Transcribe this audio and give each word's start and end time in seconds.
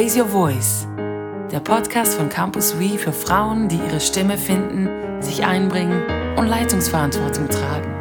Raise 0.00 0.16
Your 0.16 0.28
Voice, 0.28 0.86
der 1.50 1.58
Podcast 1.58 2.14
von 2.14 2.28
Campus 2.28 2.78
We 2.78 2.96
für 2.96 3.12
Frauen, 3.12 3.68
die 3.68 3.78
ihre 3.78 3.98
Stimme 3.98 4.38
finden, 4.38 5.20
sich 5.20 5.44
einbringen 5.44 6.04
und 6.36 6.46
Leitungsverantwortung 6.46 7.48
tragen. 7.48 7.98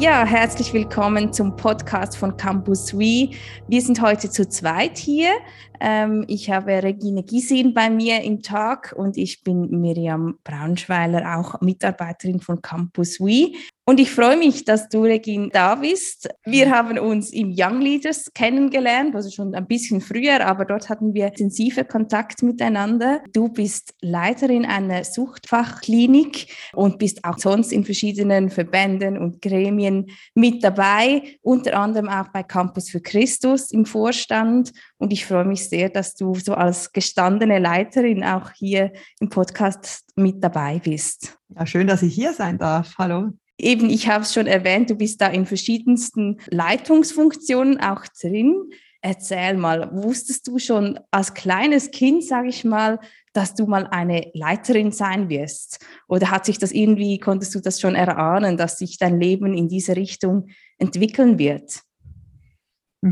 Ja, 0.00 0.24
herzlich 0.24 0.72
willkommen 0.72 1.32
zum 1.34 1.54
Podcast 1.56 2.16
von 2.16 2.34
Campus 2.34 2.96
We. 2.96 3.36
Wir 3.66 3.82
sind 3.82 4.00
heute 4.00 4.30
zu 4.30 4.48
zweit 4.48 4.96
hier. 4.96 5.32
Ähm, 5.80 6.24
ich 6.28 6.50
habe 6.50 6.82
Regine 6.82 7.24
Gisin 7.24 7.74
bei 7.74 7.90
mir 7.90 8.22
im 8.22 8.40
Tag 8.40 8.94
und 8.96 9.16
ich 9.16 9.42
bin 9.42 9.68
Miriam 9.80 10.38
Braunschweiler, 10.44 11.38
auch 11.38 11.60
Mitarbeiterin 11.60 12.40
von 12.40 12.62
Campus 12.62 13.20
We. 13.20 13.52
Und 13.88 14.00
ich 14.00 14.10
freue 14.10 14.36
mich, 14.36 14.66
dass 14.66 14.90
du, 14.90 15.04
Regine, 15.04 15.48
da 15.48 15.74
bist. 15.74 16.28
Wir 16.44 16.70
haben 16.70 16.98
uns 16.98 17.32
im 17.32 17.54
Young 17.56 17.80
Leaders 17.80 18.30
kennengelernt, 18.34 19.14
also 19.16 19.30
schon 19.30 19.54
ein 19.54 19.66
bisschen 19.66 20.02
früher, 20.02 20.44
aber 20.46 20.66
dort 20.66 20.90
hatten 20.90 21.14
wir 21.14 21.28
intensive 21.28 21.86
Kontakt 21.86 22.42
miteinander. 22.42 23.22
Du 23.32 23.48
bist 23.48 23.94
Leiterin 24.02 24.66
einer 24.66 25.04
Suchtfachklinik 25.04 26.54
und 26.74 26.98
bist 26.98 27.24
auch 27.24 27.38
sonst 27.38 27.72
in 27.72 27.82
verschiedenen 27.86 28.50
Verbänden 28.50 29.16
und 29.16 29.40
Gremien 29.40 30.10
mit 30.34 30.62
dabei, 30.62 31.38
unter 31.40 31.80
anderem 31.80 32.10
auch 32.10 32.28
bei 32.28 32.42
Campus 32.42 32.90
für 32.90 33.00
Christus 33.00 33.70
im 33.70 33.86
Vorstand. 33.86 34.70
Und 34.98 35.14
ich 35.14 35.24
freue 35.24 35.46
mich 35.46 35.66
sehr, 35.66 35.88
dass 35.88 36.14
du 36.14 36.34
so 36.34 36.52
als 36.52 36.92
gestandene 36.92 37.58
Leiterin 37.58 38.22
auch 38.22 38.50
hier 38.50 38.92
im 39.18 39.30
Podcast 39.30 40.04
mit 40.14 40.44
dabei 40.44 40.78
bist. 40.78 41.38
Ja, 41.56 41.64
schön, 41.64 41.86
dass 41.86 42.02
ich 42.02 42.14
hier 42.14 42.34
sein 42.34 42.58
darf. 42.58 42.92
Hallo. 42.98 43.32
Eben, 43.60 43.90
ich 43.90 44.08
habe 44.08 44.22
es 44.22 44.32
schon 44.32 44.46
erwähnt, 44.46 44.88
du 44.88 44.94
bist 44.94 45.20
da 45.20 45.26
in 45.26 45.44
verschiedensten 45.44 46.38
Leitungsfunktionen 46.48 47.80
auch 47.80 48.04
drin. 48.20 48.70
Erzähl 49.00 49.56
mal, 49.56 49.90
wusstest 49.92 50.46
du 50.46 50.58
schon 50.58 50.98
als 51.10 51.34
kleines 51.34 51.90
Kind, 51.90 52.24
sage 52.24 52.48
ich 52.48 52.64
mal, 52.64 53.00
dass 53.32 53.54
du 53.54 53.66
mal 53.66 53.86
eine 53.88 54.30
Leiterin 54.34 54.92
sein 54.92 55.28
wirst? 55.28 55.84
Oder 56.08 56.30
hat 56.30 56.46
sich 56.46 56.58
das 56.58 56.72
irgendwie, 56.72 57.18
konntest 57.18 57.54
du 57.54 57.60
das 57.60 57.80
schon 57.80 57.94
erahnen, 57.96 58.56
dass 58.56 58.78
sich 58.78 58.98
dein 58.98 59.20
Leben 59.20 59.54
in 59.54 59.68
diese 59.68 59.96
Richtung 59.96 60.48
entwickeln 60.78 61.38
wird? 61.38 61.82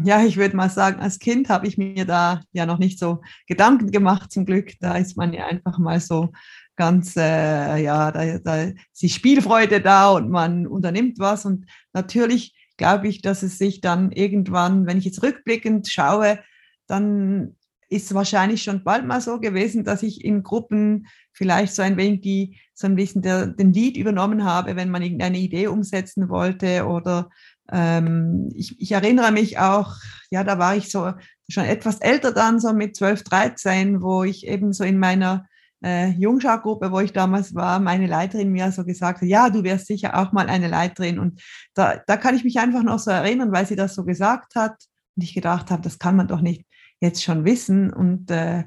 Ja, 0.04 0.24
ich 0.24 0.36
würde 0.36 0.56
mal 0.56 0.70
sagen, 0.70 1.00
als 1.00 1.20
Kind 1.20 1.48
habe 1.48 1.68
ich 1.68 1.78
mir 1.78 2.04
da 2.04 2.40
ja 2.52 2.66
noch 2.66 2.78
nicht 2.78 2.98
so 2.98 3.22
Gedanken 3.46 3.92
gemacht, 3.92 4.32
zum 4.32 4.44
Glück. 4.44 4.72
Da 4.80 4.96
ist 4.96 5.16
man 5.16 5.32
ja 5.32 5.46
einfach 5.46 5.78
mal 5.78 6.00
so 6.00 6.32
ganz, 6.76 7.16
äh, 7.16 7.82
ja, 7.82 8.12
da, 8.12 8.38
da 8.38 8.62
ist 8.62 9.02
die 9.02 9.08
Spielfreude 9.08 9.80
da 9.80 10.10
und 10.10 10.30
man 10.30 10.66
unternimmt 10.66 11.18
was. 11.18 11.44
Und 11.44 11.66
natürlich 11.92 12.54
glaube 12.76 13.08
ich, 13.08 13.22
dass 13.22 13.42
es 13.42 13.58
sich 13.58 13.80
dann 13.80 14.12
irgendwann, 14.12 14.86
wenn 14.86 14.98
ich 14.98 15.04
jetzt 15.04 15.22
rückblickend 15.22 15.88
schaue, 15.88 16.38
dann 16.86 17.56
ist 17.88 18.14
wahrscheinlich 18.14 18.62
schon 18.62 18.82
bald 18.82 19.06
mal 19.06 19.20
so 19.20 19.38
gewesen, 19.38 19.84
dass 19.84 20.02
ich 20.02 20.24
in 20.24 20.42
Gruppen 20.42 21.06
vielleicht 21.32 21.74
so 21.74 21.82
ein 21.82 21.96
wenig 21.96 22.20
die, 22.20 22.58
so 22.74 22.86
ein 22.86 22.96
bisschen 22.96 23.22
der, 23.22 23.46
den 23.46 23.72
Lied 23.72 23.96
übernommen 23.96 24.44
habe, 24.44 24.76
wenn 24.76 24.90
man 24.90 25.02
irgendeine 25.02 25.38
Idee 25.38 25.68
umsetzen 25.68 26.28
wollte 26.28 26.86
oder 26.86 27.30
ähm, 27.70 28.50
ich, 28.54 28.80
ich, 28.80 28.92
erinnere 28.92 29.32
mich 29.32 29.58
auch, 29.58 29.94
ja, 30.30 30.44
da 30.44 30.58
war 30.58 30.76
ich 30.76 30.90
so 30.90 31.12
schon 31.48 31.64
etwas 31.64 32.00
älter 32.00 32.32
dann, 32.32 32.60
so 32.60 32.72
mit 32.72 32.96
12, 32.96 33.22
13, 33.24 34.02
wo 34.02 34.24
ich 34.24 34.46
eben 34.46 34.72
so 34.72 34.84
in 34.84 34.98
meiner 34.98 35.46
äh, 35.86 36.08
Jungschaugruppe, 36.08 36.90
wo 36.90 36.98
ich 36.98 37.12
damals 37.12 37.54
war, 37.54 37.78
meine 37.78 38.08
Leiterin 38.08 38.50
mir 38.50 38.72
so 38.72 38.84
gesagt 38.84 39.20
hat, 39.20 39.28
ja, 39.28 39.50
du 39.50 39.62
wirst 39.62 39.86
sicher 39.86 40.18
auch 40.18 40.32
mal 40.32 40.48
eine 40.48 40.66
Leiterin. 40.66 41.20
Und 41.20 41.40
da, 41.74 42.02
da 42.06 42.16
kann 42.16 42.34
ich 42.34 42.42
mich 42.42 42.58
einfach 42.58 42.82
noch 42.82 42.98
so 42.98 43.12
erinnern, 43.12 43.52
weil 43.52 43.66
sie 43.66 43.76
das 43.76 43.94
so 43.94 44.04
gesagt 44.04 44.56
hat 44.56 44.74
und 45.14 45.22
ich 45.22 45.32
gedacht 45.32 45.70
habe, 45.70 45.82
das 45.82 46.00
kann 46.00 46.16
man 46.16 46.26
doch 46.26 46.40
nicht 46.40 46.66
jetzt 47.00 47.22
schon 47.22 47.44
wissen. 47.44 47.92
Und, 47.92 48.32
äh, 48.32 48.64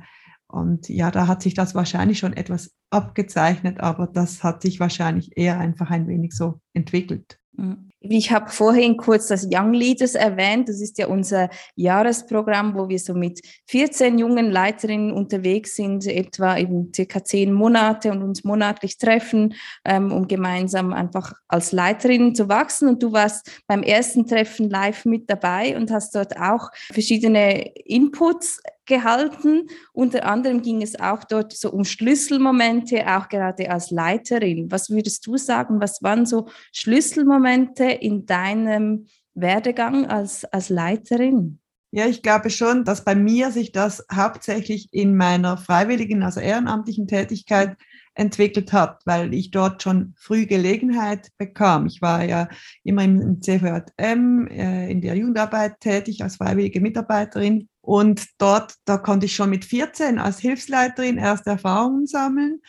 und 0.48 0.88
ja, 0.88 1.12
da 1.12 1.28
hat 1.28 1.42
sich 1.44 1.54
das 1.54 1.76
wahrscheinlich 1.76 2.20
schon 2.20 2.34
etwas 2.34 2.74
abgezeichnet, 2.90 3.82
aber 3.82 4.08
das 4.08 4.42
hat 4.42 4.62
sich 4.62 4.80
wahrscheinlich 4.80 5.36
eher 5.36 5.60
einfach 5.60 5.92
ein 5.92 6.08
wenig 6.08 6.34
so 6.34 6.62
entwickelt. 6.74 7.38
Mhm. 7.52 7.89
Ich 8.02 8.32
habe 8.32 8.50
vorhin 8.50 8.96
kurz 8.96 9.28
das 9.28 9.46
Young 9.52 9.74
Leaders 9.74 10.16
erwähnt. 10.16 10.70
Das 10.70 10.80
ist 10.80 10.98
ja 10.98 11.08
unser 11.08 11.50
Jahresprogramm, 11.76 12.74
wo 12.74 12.88
wir 12.88 12.98
so 12.98 13.14
mit 13.14 13.42
14 13.68 14.18
jungen 14.18 14.52
Leiterinnen 14.52 15.12
unterwegs 15.12 15.76
sind, 15.76 16.08
etwa 16.08 16.58
eben 16.58 16.94
circa 16.96 17.26
zehn 17.26 17.52
Monate 17.52 18.12
und 18.12 18.24
uns 18.24 18.46
monatlich 18.46 18.98
treffen, 18.98 19.54
ähm, 19.84 20.14
um 20.14 20.30
gemeinsam 20.30 20.94
einfach 20.94 21.34
als 21.50 21.74
Leiterinnen 21.74 22.36
zu 22.36 22.48
wachsen. 22.48 22.88
Und 22.88 23.04
du 23.04 23.12
warst 23.12 23.52
beim 23.68 23.84
ersten 23.84 24.26
Treffen 24.26 24.70
live 24.70 25.04
mit 25.04 25.30
dabei 25.30 25.76
und 25.76 25.92
hast 25.92 26.16
dort 26.16 26.38
auch 26.38 26.70
verschiedene 26.94 27.70
Inputs 27.84 28.62
gehalten. 28.90 29.68
Unter 29.94 30.26
anderem 30.26 30.62
ging 30.62 30.82
es 30.82 31.00
auch 31.00 31.24
dort 31.24 31.54
so 31.54 31.72
um 31.72 31.86
Schlüsselmomente, 31.86 33.08
auch 33.08 33.30
gerade 33.30 33.72
als 33.72 33.92
Leiterin. 33.92 34.70
Was 34.70 34.90
würdest 34.90 35.26
du 35.26 35.38
sagen, 35.38 35.80
was 35.80 36.04
waren 36.04 36.26
so 36.26 36.50
Schlüsselmomente 36.74 37.86
in 37.86 38.26
deinem 38.26 39.06
Werdegang 39.34 40.06
als, 40.08 40.44
als 40.44 40.68
Leiterin? 40.68 41.60
Ja, 41.92 42.06
ich 42.06 42.22
glaube 42.22 42.50
schon, 42.50 42.84
dass 42.84 43.04
bei 43.04 43.16
mir 43.16 43.52
sich 43.52 43.72
das 43.72 44.06
hauptsächlich 44.14 44.90
in 44.92 45.16
meiner 45.16 45.58
freiwilligen, 45.58 46.22
also 46.22 46.40
ehrenamtlichen 46.40 47.08
Tätigkeit 47.08 47.78
entwickelt 48.14 48.74
hat, 48.74 49.02
weil 49.06 49.34
ich 49.34 49.50
dort 49.50 49.82
schon 49.82 50.14
früh 50.18 50.46
Gelegenheit 50.46 51.30
bekam. 51.38 51.86
Ich 51.88 52.02
war 52.02 52.24
ja 52.26 52.50
immer 52.84 53.04
im 53.04 53.42
CVJM, 53.42 54.48
äh, 54.48 54.92
in 54.92 55.02
der 55.02 55.16
Jugendarbeit 55.16 55.80
tätig 55.80 56.22
als 56.22 56.36
freiwillige 56.36 56.82
Mitarbeiterin 56.82 57.69
und 57.82 58.26
dort, 58.38 58.76
da 58.86 58.98
konnte 58.98 59.26
ich 59.26 59.36
schon 59.36 59.50
mit 59.50 59.66
14 59.66 60.20
als 60.20 60.40
Hilfsleiterin 60.40 61.18
erste 61.18 61.52
Erfahrungen 61.52 62.08
sammeln. 62.08 62.62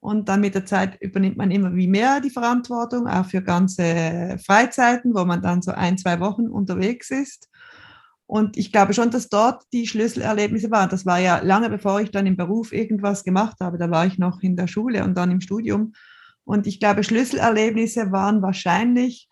Und 0.00 0.28
dann 0.28 0.40
mit 0.40 0.54
der 0.54 0.64
Zeit 0.64 1.00
übernimmt 1.00 1.36
man 1.36 1.50
immer 1.50 1.74
wie 1.74 1.88
mehr 1.88 2.20
die 2.20 2.30
Verantwortung, 2.30 3.08
auch 3.08 3.26
für 3.26 3.42
ganze 3.42 4.38
Freizeiten, 4.44 5.14
wo 5.14 5.24
man 5.24 5.42
dann 5.42 5.60
so 5.60 5.72
ein, 5.72 5.98
zwei 5.98 6.20
Wochen 6.20 6.46
unterwegs 6.48 7.10
ist. 7.10 7.48
Und 8.26 8.56
ich 8.56 8.70
glaube 8.70 8.92
schon, 8.92 9.10
dass 9.10 9.28
dort 9.28 9.64
die 9.72 9.86
Schlüsselerlebnisse 9.86 10.70
waren. 10.70 10.90
Das 10.90 11.06
war 11.06 11.18
ja 11.18 11.38
lange 11.38 11.70
bevor 11.70 12.00
ich 12.00 12.10
dann 12.10 12.26
im 12.26 12.36
Beruf 12.36 12.72
irgendwas 12.72 13.24
gemacht 13.24 13.56
habe. 13.60 13.78
Da 13.78 13.90
war 13.90 14.06
ich 14.06 14.18
noch 14.18 14.42
in 14.42 14.54
der 14.54 14.68
Schule 14.68 15.02
und 15.02 15.14
dann 15.16 15.30
im 15.30 15.40
Studium. 15.40 15.94
Und 16.44 16.66
ich 16.66 16.78
glaube, 16.78 17.02
Schlüsselerlebnisse 17.02 18.12
waren 18.12 18.42
wahrscheinlich, 18.42 19.28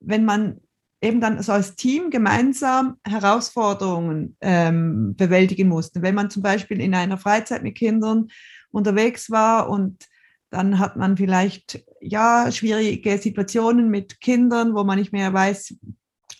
wenn 0.00 0.24
man 0.24 0.60
eben 1.00 1.20
dann 1.20 1.42
so 1.42 1.52
als 1.52 1.76
Team 1.76 2.10
gemeinsam 2.10 2.96
Herausforderungen 3.04 4.36
ähm, 4.40 5.14
bewältigen 5.16 5.68
mussten. 5.68 6.02
Wenn 6.02 6.14
man 6.14 6.30
zum 6.30 6.42
Beispiel 6.42 6.80
in 6.80 6.94
einer 6.94 7.18
Freizeit 7.18 7.62
mit 7.62 7.76
Kindern 7.76 8.28
unterwegs 8.70 9.30
war 9.30 9.70
und 9.70 10.06
dann 10.50 10.78
hat 10.78 10.96
man 10.96 11.16
vielleicht 11.16 11.84
ja 12.00 12.50
schwierige 12.50 13.18
Situationen 13.18 13.90
mit 13.90 14.20
Kindern, 14.20 14.74
wo 14.74 14.82
man 14.82 14.98
nicht 14.98 15.12
mehr 15.12 15.32
weiß, 15.32 15.76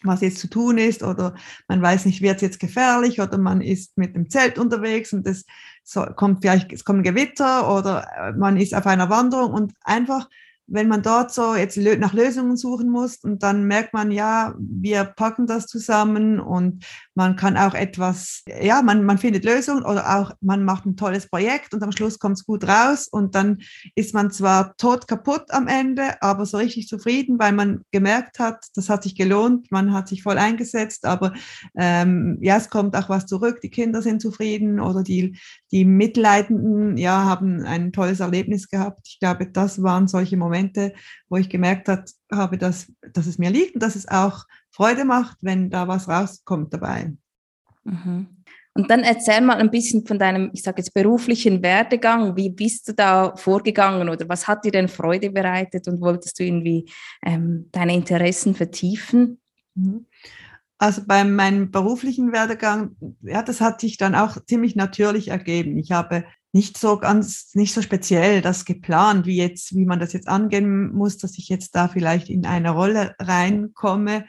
was 0.03 0.21
jetzt 0.21 0.39
zu 0.39 0.49
tun 0.49 0.79
ist 0.79 1.03
oder 1.03 1.35
man 1.67 1.83
weiß 1.83 2.07
nicht, 2.07 2.23
wird 2.23 2.37
es 2.37 2.43
jetzt 2.43 2.61
gefährlich 2.61 3.21
oder 3.21 3.37
man 3.39 3.61
ist 3.61 3.99
mit 3.99 4.15
dem 4.15 4.31
Zelt 4.31 4.59
unterwegs 4.59 5.13
und 5.13 5.27
es 5.27 5.45
kommt 6.17 6.43
vielleicht, 6.43 6.73
es 6.73 6.85
kommt 6.85 7.01
ein 7.01 7.15
Gewitter 7.15 7.75
oder 7.77 8.07
äh, 8.17 8.33
man 8.33 8.57
ist 8.57 8.75
auf 8.75 8.87
einer 8.87 9.11
Wanderung 9.11 9.53
und 9.53 9.73
einfach 9.83 10.29
wenn 10.69 10.87
man 10.87 11.03
dort 11.03 11.33
so 11.33 11.55
jetzt 11.55 11.79
nach 11.79 12.13
Lösungen 12.13 12.57
suchen 12.57 12.91
muss 12.91 13.17
und 13.25 13.43
dann 13.43 13.65
merkt 13.65 13.95
man, 13.95 14.11
ja, 14.11 14.55
wir 14.59 15.05
packen 15.05 15.47
das 15.47 15.67
zusammen 15.67 16.39
und 16.39 16.85
man 17.15 17.37
kann 17.37 17.57
auch 17.57 17.75
etwas, 17.75 18.45
ja, 18.61 18.83
man, 18.83 19.05
man 19.05 19.19
findet 19.19 19.45
Lösungen 19.45 19.83
oder 19.85 20.19
auch 20.19 20.33
man 20.41 20.65
macht 20.65 20.85
ein 20.85 20.97
tolles 20.97 21.29
Projekt 21.29 21.73
und 21.73 21.83
am 21.83 21.93
Schluss 21.93 22.19
kommt 22.19 22.37
es 22.37 22.45
gut 22.45 22.65
raus 22.69 23.09
und 23.09 23.35
dann 23.35 23.59
ist 23.95 24.15
man 24.15 24.31
zwar 24.31 24.77
tot 24.77 25.09
kaputt 25.09 25.51
am 25.51 25.69
Ende, 25.69 26.21
aber 26.23 26.45
so 26.45 26.59
richtig 26.59 26.87
zufrieden, 26.87 27.39
weil 27.39 27.53
man 27.53 27.83
gemerkt 27.91 28.39
hat, 28.39 28.67
das 28.75 28.91
hat 28.91 29.03
sich 29.03 29.17
gelohnt, 29.17 29.73
man 29.73 29.93
hat 29.93 30.09
sich 30.09 30.23
voll 30.23 30.37
eingesetzt, 30.37 31.07
aber 31.07 31.33
ähm, 31.77 32.39
ja, 32.43 32.59
es 32.59 32.69
kommt 32.69 32.95
auch 32.95 33.09
was 33.09 33.27
zurück, 33.27 33.61
die 33.63 33.71
Kinder 33.71 34.03
sind 34.03 34.21
zufrieden 34.21 34.81
oder 34.81 35.03
die, 35.03 35.39
die 35.71 35.85
Mitleidenden, 35.85 36.97
ja, 36.97 37.25
haben 37.25 37.63
ein 37.65 37.93
tolles 37.93 38.21
Erlebnis 38.21 38.69
gehabt. 38.69 39.01
Ich 39.07 39.19
glaube, 39.19 39.47
das 39.47 39.83
waren 39.83 40.09
solche 40.09 40.37
Momente, 40.37 40.95
wo 41.29 41.37
ich 41.37 41.51
gemerkt 41.51 41.89
hat, 41.89 42.11
habe, 42.33 42.59
dass, 42.59 42.93
dass 43.13 43.27
es 43.27 43.39
mir 43.39 43.51
liegt 43.51 43.75
und 43.75 43.83
dass 43.83 43.97
es 43.97 44.09
auch 44.09 44.45
Freude 44.71 45.05
macht, 45.05 45.39
wenn 45.43 45.71
da 45.71 45.87
was 45.89 46.09
rauskommt 46.09 46.73
dabei. 46.73 47.13
Mhm. 47.85 48.27
Und 48.75 48.91
dann 48.91 49.01
erzähl 49.01 49.41
mal 49.41 49.57
ein 49.57 49.73
bisschen 49.73 50.07
von 50.07 50.21
deinem, 50.21 50.51
ich 50.53 50.63
sage 50.63 50.79
jetzt, 50.79 50.95
beruflichen 50.95 51.63
Werdegang. 51.63 52.37
Wie 52.37 52.49
bist 52.49 52.87
du 52.89 52.95
da 52.95 53.35
vorgegangen 53.35 54.09
oder 54.09 54.29
was 54.29 54.47
hat 54.47 54.65
dir 54.65 54.71
denn 54.71 54.87
Freude 54.87 55.31
bereitet 55.31 55.89
und 55.89 56.01
wolltest 56.01 56.39
du 56.39 56.45
irgendwie 56.45 56.89
ähm, 57.25 57.69
deine 57.73 57.95
Interessen 57.95 58.55
vertiefen? 58.55 59.41
Mhm. 59.75 60.07
Also 60.79 61.03
bei 61.05 61.25
meinem 61.25 61.73
beruflichen 61.73 62.33
Werdegang, 62.33 62.97
ja, 63.23 63.43
das 63.43 63.61
hat 63.61 63.81
sich 63.81 63.97
dann 63.99 64.15
auch 64.15 64.39
ziemlich 64.47 64.77
natürlich 64.77 65.29
ergeben. 65.29 65.77
Ich 65.77 65.91
habe 65.91 66.25
nicht 66.53 66.79
so 66.79 66.99
ganz, 66.99 67.51
nicht 67.55 67.75
so 67.75 67.83
speziell 67.83 68.41
das 68.41 68.65
geplant, 68.65 69.27
wie 69.27 69.37
jetzt, 69.37 69.75
wie 69.75 69.85
man 69.85 69.99
das 69.99 70.13
jetzt 70.13 70.29
angehen 70.29 70.93
muss, 70.93 71.19
dass 71.19 71.37
ich 71.37 71.49
jetzt 71.49 71.75
da 71.75 71.89
vielleicht 71.89 72.31
in 72.31 72.47
eine 72.47 72.71
Rolle 72.71 73.15
reinkomme. 73.19 74.27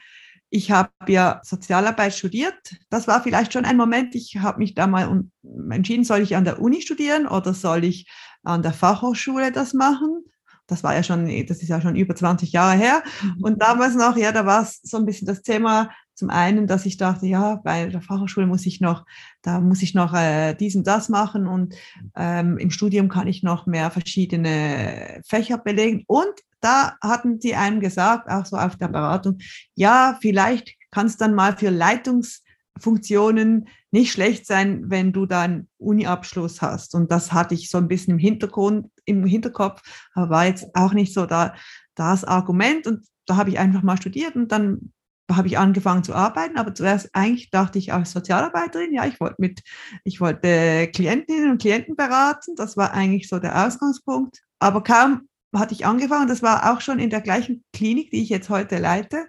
Ich 0.50 0.72
habe 0.72 0.92
ja 1.07 1.40
Sozialarbeit 1.44 2.16
studiert. 2.16 2.75
Das 2.90 3.07
war 3.07 3.22
vielleicht 3.22 3.54
schon 3.54 3.66
ein 3.66 3.78
Moment. 3.78 4.16
Ich 4.16 4.38
habe 4.38 4.57
mich 4.57 4.74
da 4.74 4.88
mal 4.88 5.24
entschieden, 5.69 6.04
soll 6.04 6.22
ich 6.22 6.36
an 6.36 6.45
der 6.45 6.60
Uni 6.60 6.81
studieren 6.81 7.28
oder 7.28 7.54
soll 7.54 7.84
ich 7.84 8.10
an 8.44 8.63
der 8.63 8.74
Fachhochschule 8.74 9.52
das 9.52 9.75
machen? 9.75 10.25
Das 10.66 10.84
war 10.84 10.94
ja 10.94 11.04
schon, 11.04 11.28
das 11.48 11.62
ist 11.62 11.69
ja 11.69 11.81
schon 11.81 11.95
über 11.95 12.16
20 12.16 12.52
Jahre 12.52 12.78
her. 12.78 13.04
Mhm. 13.24 13.44
Und 13.44 13.62
damals 13.62 13.95
noch, 13.95 14.18
ja, 14.18 14.31
da 14.31 14.45
war 14.45 14.63
es 14.63 14.80
so 14.84 14.98
ein 14.98 15.06
bisschen 15.06 15.28
das 15.28 15.42
Thema, 15.42 15.90
zum 16.19 16.30
einen, 16.30 16.68
dass 16.68 16.86
ich 16.86 16.98
dachte, 16.98 17.25
ja, 17.27 17.56
bei 17.56 17.88
der 17.88 18.01
Fachhochschule 18.01 18.45
muss 18.45 18.66
ich 18.66 18.81
noch, 18.81 19.06
da 19.42 19.62
muss 19.62 19.81
ich 19.81 19.95
noch 19.95 20.13
äh, 20.13 20.54
dies 20.54 20.75
und 20.75 20.86
das 20.86 21.07
machen 21.07 21.48
und 21.48 21.75
ähm, 22.13 22.57
im 22.57 22.71
Studium 22.71 23.07
kann 23.07 23.27
ich 23.27 23.42
noch 23.42 23.66
mehr 23.66 23.89
verschiedene 23.89 25.21
Fächer 25.25 25.57
belegen. 25.57 26.04
Und 26.07 26.33
da 26.60 26.98
hatten 27.01 27.39
sie 27.39 27.56
einem 27.56 27.80
gesagt, 27.80 28.30
auch 28.30 28.45
so 28.45 28.57
auf 28.57 28.75
der 28.75 28.89
Beratung, 28.89 29.38
ja, 29.75 30.18
vielleicht 30.21 30.75
kann 30.92 31.07
es 31.07 31.16
dann 31.16 31.36
mal 31.36 31.56
für 31.56 31.69
Leitungsfunktionen 31.69 33.69
nicht 33.92 34.12
schlecht 34.12 34.45
sein, 34.45 34.89
wenn 34.89 35.13
du 35.13 35.25
dann 35.25 35.69
Uni-Abschluss 35.77 36.62
hast. 36.62 36.95
Und 36.95 37.13
das 37.13 37.31
hatte 37.31 37.56
ich 37.56 37.69
so 37.69 37.77
ein 37.77 37.88
bisschen 37.88 38.16
im 38.16 38.19
Hintergrund, 38.19 38.88
im 39.06 39.25
Hinterkopf, 39.25 39.81
aber 40.13 40.30
war 40.30 40.48
jetzt 40.48 40.68
auch 40.74 40.92
nicht 40.92 41.13
so 41.13 41.25
da, 41.25 41.56
das 41.95 42.25
Argument. 42.25 42.88
Und 42.88 43.07
da 43.25 43.38
habe 43.38 43.51
ich 43.51 43.57
einfach 43.57 43.83
mal 43.83 43.95
studiert 43.95 44.36
und 44.36 44.51
dann 44.51 44.92
habe 45.31 45.48
ich 45.48 45.58
angefangen 45.58 46.04
zu 46.04 46.14
arbeiten, 46.14 46.58
aber 46.58 46.74
zuerst 46.74 47.10
eigentlich 47.14 47.50
dachte 47.50 47.80
ich 47.80 47.94
als 47.94 48.12
Sozialarbeiterin, 48.12 48.94
ja, 48.94 49.06
ich 49.06 49.20
wollte 49.20 49.36
mit, 49.40 49.62
ich 50.04 50.22
wollte 50.22 50.88
Klientinnen 50.94 51.52
und 51.52 51.62
Klienten 51.62 51.96
beraten, 51.96 52.56
das 52.56 52.78
war 52.78 52.94
eigentlich 52.94 53.28
so 53.28 53.40
der 53.40 53.66
Ausgangspunkt. 53.66 54.42
Aber 54.60 54.84
kaum 54.84 55.30
hatte 55.56 55.74
ich 55.74 55.86
angefangen, 55.86 56.28
das 56.28 56.42
war 56.42 56.72
auch 56.72 56.81
schon 56.81 57.00
in 57.00 57.10
der 57.10 57.22
gleichen 57.22 57.64
Klinik, 57.74 58.12
die 58.12 58.22
ich 58.22 58.30
jetzt 58.30 58.50
heute 58.50 58.78
leite, 58.78 59.28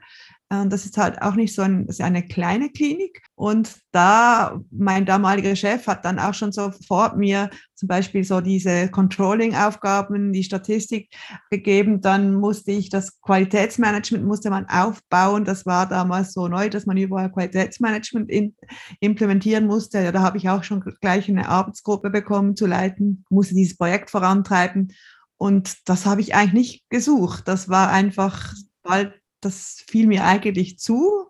das 0.50 0.84
ist 0.84 0.98
halt 0.98 1.22
auch 1.22 1.36
nicht 1.36 1.54
so 1.54 1.62
ein, 1.62 1.86
ist 1.86 2.00
eine 2.00 2.26
kleine 2.26 2.70
Klinik. 2.70 3.22
Und 3.36 3.76
da, 3.92 4.60
mein 4.72 5.06
damaliger 5.06 5.54
Chef 5.54 5.86
hat 5.86 6.04
dann 6.04 6.18
auch 6.18 6.34
schon 6.34 6.50
sofort 6.50 7.16
mir 7.16 7.50
zum 7.76 7.86
Beispiel 7.86 8.24
so 8.24 8.40
diese 8.40 8.88
Controlling-Aufgaben, 8.90 10.32
die 10.32 10.42
Statistik 10.42 11.14
gegeben. 11.50 12.00
Dann 12.00 12.34
musste 12.34 12.72
ich 12.72 12.90
das 12.90 13.20
Qualitätsmanagement 13.20 14.24
musste 14.24 14.50
man 14.50 14.68
aufbauen. 14.68 15.44
Das 15.44 15.66
war 15.66 15.88
damals 15.88 16.32
so 16.32 16.48
neu, 16.48 16.68
dass 16.68 16.84
man 16.84 16.96
überall 16.96 17.30
Qualitätsmanagement 17.30 18.28
in, 18.28 18.56
implementieren 18.98 19.68
musste. 19.68 20.00
Ja, 20.00 20.10
da 20.10 20.20
habe 20.20 20.36
ich 20.36 20.48
auch 20.48 20.64
schon 20.64 20.80
gleich 21.00 21.28
eine 21.28 21.48
Arbeitsgruppe 21.48 22.10
bekommen 22.10 22.56
zu 22.56 22.66
leiten, 22.66 23.24
musste 23.30 23.54
dieses 23.54 23.76
Projekt 23.76 24.10
vorantreiben. 24.10 24.92
Und 25.36 25.88
das 25.88 26.06
habe 26.06 26.20
ich 26.22 26.34
eigentlich 26.34 26.52
nicht 26.52 26.90
gesucht. 26.90 27.46
Das 27.46 27.68
war 27.68 27.90
einfach 27.90 28.52
bald 28.82 29.19
das 29.40 29.84
fiel 29.88 30.06
mir 30.06 30.24
eigentlich 30.24 30.78
zu. 30.78 31.28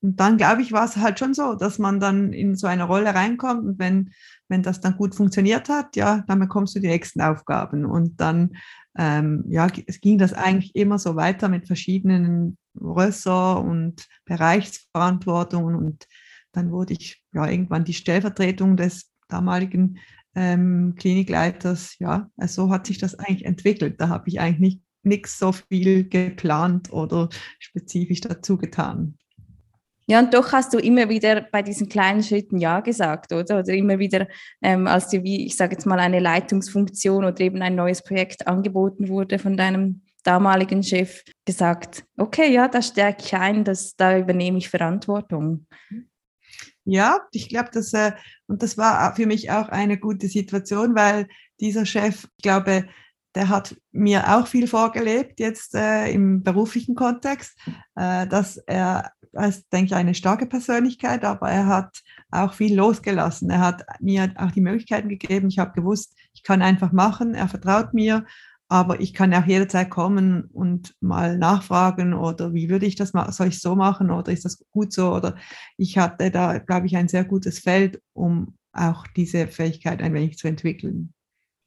Und 0.00 0.20
dann, 0.20 0.36
glaube 0.36 0.62
ich, 0.62 0.72
war 0.72 0.84
es 0.84 0.96
halt 0.96 1.18
schon 1.18 1.34
so, 1.34 1.54
dass 1.54 1.78
man 1.78 1.98
dann 1.98 2.32
in 2.32 2.54
so 2.54 2.68
eine 2.68 2.84
Rolle 2.84 3.14
reinkommt 3.14 3.64
und 3.64 3.78
wenn, 3.80 4.12
wenn 4.48 4.62
das 4.62 4.80
dann 4.80 4.96
gut 4.96 5.14
funktioniert 5.14 5.68
hat, 5.68 5.96
ja, 5.96 6.22
dann 6.28 6.38
bekommst 6.38 6.76
du 6.76 6.80
die 6.80 6.86
nächsten 6.86 7.20
Aufgaben. 7.20 7.84
Und 7.84 8.20
dann, 8.20 8.56
ähm, 8.96 9.44
ja, 9.48 9.66
es 9.86 10.00
ging 10.00 10.18
das 10.18 10.32
eigentlich 10.34 10.76
immer 10.76 10.98
so 10.98 11.16
weiter 11.16 11.48
mit 11.48 11.66
verschiedenen 11.66 12.58
Ressort 12.80 13.64
und 13.64 14.06
Bereichsverantwortungen 14.24 15.74
und 15.74 16.06
dann 16.52 16.70
wurde 16.70 16.94
ich 16.94 17.22
ja 17.32 17.46
irgendwann 17.48 17.84
die 17.84 17.94
Stellvertretung 17.94 18.76
des 18.76 19.10
damaligen 19.28 19.98
ähm, 20.34 20.94
Klinikleiters. 20.96 21.98
Ja, 21.98 22.30
also 22.36 22.66
so 22.66 22.70
hat 22.70 22.86
sich 22.86 22.98
das 22.98 23.14
eigentlich 23.14 23.44
entwickelt. 23.44 24.00
Da 24.00 24.08
habe 24.08 24.28
ich 24.28 24.40
eigentlich 24.40 24.60
nicht 24.60 24.82
nichts 25.02 25.38
so 25.38 25.52
viel 25.52 26.08
geplant 26.08 26.92
oder 26.92 27.28
spezifisch 27.58 28.20
dazu 28.20 28.56
getan. 28.56 29.18
Ja, 30.10 30.20
und 30.20 30.32
doch 30.32 30.52
hast 30.52 30.72
du 30.72 30.78
immer 30.78 31.10
wieder 31.10 31.42
bei 31.52 31.60
diesen 31.60 31.90
kleinen 31.90 32.22
Schritten 32.22 32.56
Ja 32.56 32.80
gesagt, 32.80 33.30
oder? 33.30 33.58
Oder 33.58 33.74
immer 33.74 33.98
wieder, 33.98 34.26
ähm, 34.62 34.86
als 34.86 35.08
dir, 35.08 35.22
wie 35.22 35.44
ich 35.44 35.54
sage 35.54 35.74
jetzt 35.74 35.84
mal, 35.84 35.98
eine 35.98 36.18
Leitungsfunktion 36.18 37.26
oder 37.26 37.40
eben 37.40 37.60
ein 37.60 37.74
neues 37.74 38.02
Projekt 38.02 38.46
angeboten 38.46 39.08
wurde 39.08 39.38
von 39.38 39.58
deinem 39.58 40.00
damaligen 40.24 40.82
Chef, 40.82 41.22
gesagt, 41.44 42.04
okay, 42.16 42.50
ja, 42.50 42.68
da 42.68 42.80
stärke 42.80 43.22
ich 43.22 43.34
ein, 43.34 43.64
das, 43.64 43.96
da 43.96 44.18
übernehme 44.18 44.56
ich 44.56 44.70
Verantwortung. 44.70 45.66
Ja, 46.84 47.20
ich 47.32 47.50
glaube, 47.50 47.68
das, 47.70 47.92
äh, 47.92 48.12
und 48.46 48.62
das 48.62 48.78
war 48.78 49.14
für 49.14 49.26
mich 49.26 49.50
auch 49.50 49.68
eine 49.68 49.98
gute 49.98 50.28
Situation, 50.28 50.94
weil 50.94 51.28
dieser 51.60 51.84
Chef, 51.84 52.24
ich 52.38 52.42
glaube, 52.42 52.88
der 53.38 53.48
hat 53.48 53.76
mir 53.92 54.36
auch 54.36 54.48
viel 54.48 54.66
vorgelebt 54.66 55.38
jetzt 55.38 55.72
äh, 55.76 56.10
im 56.10 56.42
beruflichen 56.42 56.96
Kontext, 56.96 57.56
äh, 57.94 58.26
dass 58.26 58.56
er, 58.56 59.12
ist, 59.32 59.72
denke 59.72 59.86
ich, 59.86 59.94
eine 59.94 60.16
starke 60.16 60.46
Persönlichkeit, 60.46 61.24
aber 61.24 61.48
er 61.48 61.66
hat 61.66 62.02
auch 62.32 62.52
viel 62.52 62.74
losgelassen. 62.74 63.48
Er 63.48 63.60
hat 63.60 63.84
mir 64.00 64.32
auch 64.34 64.50
die 64.50 64.60
Möglichkeiten 64.60 65.08
gegeben. 65.08 65.50
Ich 65.50 65.60
habe 65.60 65.70
gewusst, 65.70 66.16
ich 66.34 66.42
kann 66.42 66.62
einfach 66.62 66.90
machen. 66.90 67.36
Er 67.36 67.46
vertraut 67.46 67.94
mir, 67.94 68.26
aber 68.68 68.98
ich 68.98 69.14
kann 69.14 69.32
auch 69.32 69.46
jederzeit 69.46 69.88
kommen 69.88 70.46
und 70.52 70.96
mal 70.98 71.38
nachfragen 71.38 72.14
oder 72.14 72.52
wie 72.54 72.68
würde 72.68 72.86
ich 72.86 72.96
das 72.96 73.12
machen? 73.12 73.30
Soll 73.32 73.46
ich 73.46 73.60
so 73.60 73.76
machen 73.76 74.10
oder 74.10 74.32
ist 74.32 74.46
das 74.46 74.64
gut 74.72 74.92
so? 74.92 75.14
Oder 75.14 75.36
ich 75.76 75.96
hatte 75.96 76.32
da, 76.32 76.58
glaube 76.58 76.88
ich, 76.88 76.96
ein 76.96 77.06
sehr 77.06 77.24
gutes 77.24 77.60
Feld, 77.60 78.02
um 78.14 78.56
auch 78.72 79.06
diese 79.14 79.46
Fähigkeit 79.46 80.02
ein 80.02 80.12
wenig 80.12 80.38
zu 80.38 80.48
entwickeln. 80.48 81.14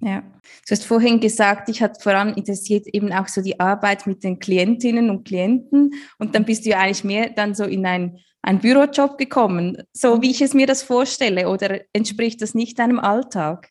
Ja, 0.03 0.21
du 0.21 0.71
hast 0.71 0.85
vorhin 0.85 1.19
gesagt, 1.19 1.69
ich 1.69 1.81
hatte 1.81 2.01
vor 2.01 2.13
allem 2.13 2.33
interessiert 2.33 2.87
eben 2.87 3.13
auch 3.13 3.27
so 3.27 3.41
die 3.41 3.59
Arbeit 3.59 4.07
mit 4.07 4.23
den 4.23 4.39
Klientinnen 4.39 5.11
und 5.11 5.25
Klienten. 5.25 5.93
Und 6.17 6.33
dann 6.33 6.43
bist 6.43 6.65
du 6.65 6.71
ja 6.71 6.79
eigentlich 6.79 7.03
mehr 7.03 7.29
dann 7.29 7.53
so 7.53 7.65
in 7.65 7.85
ein, 7.85 8.17
ein 8.41 8.59
Bürojob 8.59 9.19
gekommen, 9.19 9.77
so 9.93 10.23
wie 10.23 10.31
ich 10.31 10.41
es 10.41 10.55
mir 10.55 10.65
das 10.65 10.81
vorstelle. 10.81 11.49
Oder 11.49 11.81
entspricht 11.93 12.41
das 12.41 12.55
nicht 12.55 12.79
deinem 12.79 12.99
Alltag? 12.99 13.69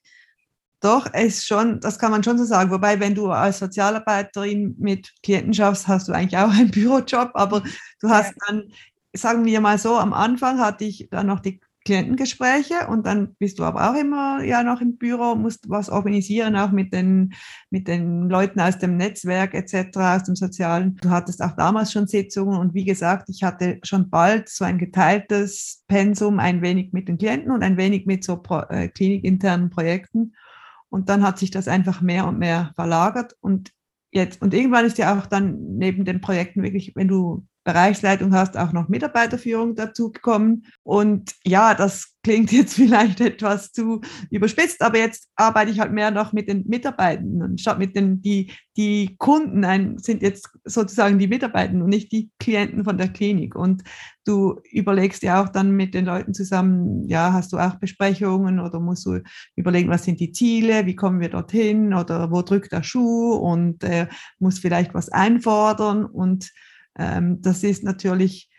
Doch, 0.80 1.08
es 1.12 1.44
schon, 1.44 1.80
das 1.80 1.98
kann 1.98 2.12
man 2.12 2.22
schon 2.22 2.38
so 2.38 2.44
sagen. 2.44 2.70
Wobei, 2.70 3.00
wenn 3.00 3.16
du 3.16 3.26
als 3.30 3.58
Sozialarbeiterin 3.58 4.76
mit 4.78 5.12
Klienten 5.24 5.52
schaffst, 5.52 5.88
hast 5.88 6.06
du 6.06 6.12
eigentlich 6.12 6.38
auch 6.38 6.50
einen 6.50 6.70
Bürojob, 6.70 7.32
aber 7.34 7.62
du 8.00 8.08
hast 8.08 8.34
dann, 8.46 8.70
sagen 9.12 9.44
wir 9.44 9.60
mal 9.60 9.78
so, 9.78 9.96
am 9.96 10.12
Anfang 10.12 10.60
hatte 10.60 10.84
ich 10.84 11.08
dann 11.10 11.26
noch 11.26 11.40
die 11.40 11.60
Klientengespräche 11.90 12.86
und 12.88 13.04
dann 13.04 13.34
bist 13.40 13.58
du 13.58 13.64
aber 13.64 13.90
auch 13.90 13.96
immer 13.96 14.44
ja 14.44 14.62
noch 14.62 14.80
im 14.80 14.96
Büro, 14.96 15.34
musst 15.34 15.68
was 15.68 15.90
organisieren, 15.90 16.54
auch 16.54 16.70
mit 16.70 16.92
den, 16.92 17.32
mit 17.68 17.88
den 17.88 18.28
Leuten 18.28 18.60
aus 18.60 18.78
dem 18.78 18.96
Netzwerk 18.96 19.54
etc., 19.54 19.96
aus 19.96 20.22
dem 20.22 20.36
Sozialen. 20.36 20.94
Du 21.02 21.10
hattest 21.10 21.42
auch 21.42 21.56
damals 21.56 21.90
schon 21.90 22.06
Sitzungen 22.06 22.60
und 22.60 22.74
wie 22.74 22.84
gesagt, 22.84 23.28
ich 23.28 23.42
hatte 23.42 23.80
schon 23.82 24.08
bald 24.08 24.48
so 24.48 24.64
ein 24.64 24.78
geteiltes 24.78 25.82
Pensum, 25.88 26.38
ein 26.38 26.62
wenig 26.62 26.92
mit 26.92 27.08
den 27.08 27.18
Klienten 27.18 27.50
und 27.50 27.64
ein 27.64 27.76
wenig 27.76 28.06
mit 28.06 28.22
so 28.22 28.36
Pro 28.36 28.60
äh, 28.68 28.86
klinikinternen 28.88 29.70
Projekten. 29.70 30.34
Und 30.90 31.08
dann 31.08 31.24
hat 31.24 31.40
sich 31.40 31.50
das 31.50 31.66
einfach 31.66 32.00
mehr 32.00 32.28
und 32.28 32.38
mehr 32.38 32.70
verlagert 32.76 33.34
und 33.40 33.72
jetzt, 34.12 34.40
und 34.42 34.54
irgendwann 34.54 34.84
ist 34.84 34.98
ja 34.98 35.18
auch 35.18 35.26
dann 35.26 35.76
neben 35.76 36.04
den 36.04 36.20
Projekten 36.20 36.62
wirklich, 36.62 36.92
wenn 36.94 37.08
du 37.08 37.46
Bereichsleitung 37.64 38.34
hast, 38.34 38.56
auch 38.56 38.72
noch 38.72 38.88
Mitarbeiterführung 38.88 39.74
dazugekommen. 39.74 40.66
Und 40.82 41.32
ja, 41.44 41.74
das 41.74 42.14
klingt 42.22 42.52
jetzt 42.52 42.74
vielleicht 42.74 43.20
etwas 43.20 43.72
zu 43.72 44.00
überspitzt, 44.30 44.82
aber 44.82 44.98
jetzt 44.98 45.28
arbeite 45.36 45.70
ich 45.70 45.80
halt 45.80 45.92
mehr 45.92 46.10
noch 46.10 46.32
mit 46.32 46.48
den 46.48 46.66
Mitarbeitenden 46.66 47.58
statt 47.58 47.78
mit 47.78 47.94
den, 47.96 48.22
die, 48.22 48.52
die 48.76 49.16
Kunden 49.18 49.64
ein, 49.64 49.98
sind 49.98 50.22
jetzt 50.22 50.48
sozusagen 50.64 51.18
die 51.18 51.28
Mitarbeitenden 51.28 51.82
und 51.82 51.90
nicht 51.90 52.12
die 52.12 52.30
Klienten 52.38 52.84
von 52.84 52.96
der 52.96 53.08
Klinik. 53.08 53.54
Und 53.54 53.82
du 54.24 54.60
überlegst 54.70 55.22
ja 55.22 55.42
auch 55.42 55.48
dann 55.48 55.72
mit 55.72 55.92
den 55.92 56.06
Leuten 56.06 56.32
zusammen, 56.32 57.06
ja, 57.08 57.32
hast 57.32 57.52
du 57.52 57.58
auch 57.58 57.74
Besprechungen 57.76 58.60
oder 58.60 58.80
musst 58.80 59.04
du 59.04 59.20
überlegen, 59.56 59.90
was 59.90 60.04
sind 60.04 60.20
die 60.20 60.32
Ziele, 60.32 60.86
wie 60.86 60.96
kommen 60.96 61.20
wir 61.20 61.28
dorthin 61.28 61.92
oder 61.92 62.30
wo 62.30 62.40
drückt 62.42 62.72
der 62.72 62.82
Schuh 62.82 63.34
und 63.34 63.84
äh, 63.84 64.06
muss 64.38 64.58
vielleicht 64.58 64.94
was 64.94 65.10
einfordern 65.10 66.06
und 66.06 66.50
das 67.40 67.62
ist 67.62 67.82
natürlich 67.82 68.50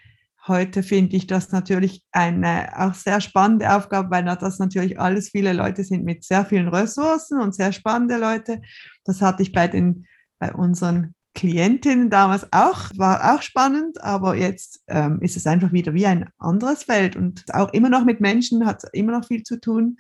heute 0.48 0.82
finde 0.84 1.16
ich 1.16 1.28
das 1.28 1.52
natürlich 1.52 2.04
eine 2.12 2.72
auch 2.76 2.94
sehr 2.94 3.22
spannende 3.22 3.76
Aufgabe, 3.76 4.10
weil 4.10 4.24
das 4.24 4.60
natürlich 4.60 5.00
alles 5.00 5.30
viele 5.30 5.54
Leute 5.54 5.84
sind 5.84 6.04
mit 6.04 6.24
sehr 6.24 6.46
vielen 6.46 6.68
Ressourcen 6.68 7.40
und 7.40 7.54
sehr 7.54 7.72
spannende 7.72 8.18
Leute. 8.18 8.62
Das 9.04 9.22
hatte 9.22 9.44
ich 9.44 9.52
bei 9.52 9.68
den 9.68 10.08
bei 10.40 10.52
unseren 10.54 11.14
Klientinnen 11.34 12.10
damals 12.10 12.52
auch, 12.52 12.90
war 12.98 13.36
auch 13.36 13.42
spannend, 13.42 14.02
aber 14.04 14.36
jetzt 14.36 14.84
ähm, 14.88 15.22
ist 15.22 15.38
es 15.38 15.48
einfach 15.48 15.72
wieder 15.72 15.94
wie 15.94 16.06
ein 16.06 16.30
anderes 16.40 16.84
Feld 16.84 17.16
und 17.16 17.46
auch 17.54 17.72
immer 17.72 17.90
noch 17.90 18.04
mit 18.04 18.20
Menschen 18.20 18.66
hat 18.66 18.84
es 18.84 18.90
immer 18.92 19.14
noch 19.14 19.26
viel 19.26 19.44
zu 19.44 19.60
tun 19.62 19.98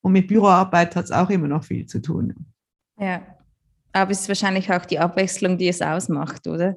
und 0.00 0.12
mit 0.12 0.26
Büroarbeit 0.26 0.96
hat 0.96 1.04
es 1.04 1.12
auch 1.12 1.30
immer 1.30 1.46
noch 1.46 1.62
viel 1.62 1.86
zu 1.86 2.00
tun. 2.00 2.34
Ja, 2.98 3.22
aber 3.92 4.10
es 4.10 4.22
ist 4.22 4.28
wahrscheinlich 4.28 4.72
auch 4.72 4.84
die 4.84 4.98
Abwechslung, 4.98 5.58
die 5.58 5.68
es 5.68 5.82
ausmacht, 5.82 6.46
oder? 6.48 6.76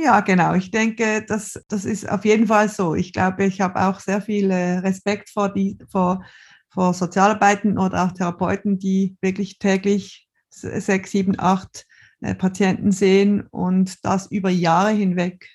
Ja, 0.00 0.20
genau. 0.20 0.54
Ich 0.54 0.70
denke, 0.70 1.24
das, 1.26 1.60
das 1.68 1.84
ist 1.84 2.08
auf 2.08 2.24
jeden 2.24 2.46
Fall 2.46 2.68
so. 2.68 2.94
Ich 2.94 3.12
glaube, 3.12 3.44
ich 3.44 3.60
habe 3.60 3.80
auch 3.80 3.98
sehr 4.00 4.22
viel 4.22 4.52
Respekt 4.52 5.30
vor, 5.30 5.52
die, 5.52 5.76
vor 5.90 6.24
vor 6.70 6.94
Sozialarbeiten 6.94 7.78
oder 7.78 8.04
auch 8.04 8.12
Therapeuten, 8.12 8.78
die 8.78 9.16
wirklich 9.20 9.58
täglich 9.58 10.28
sechs, 10.50 11.10
sieben, 11.10 11.34
acht 11.38 11.86
äh, 12.20 12.34
Patienten 12.34 12.92
sehen 12.92 13.46
und 13.50 14.04
das 14.04 14.30
über 14.30 14.50
Jahre 14.50 14.90
hinweg 14.90 15.48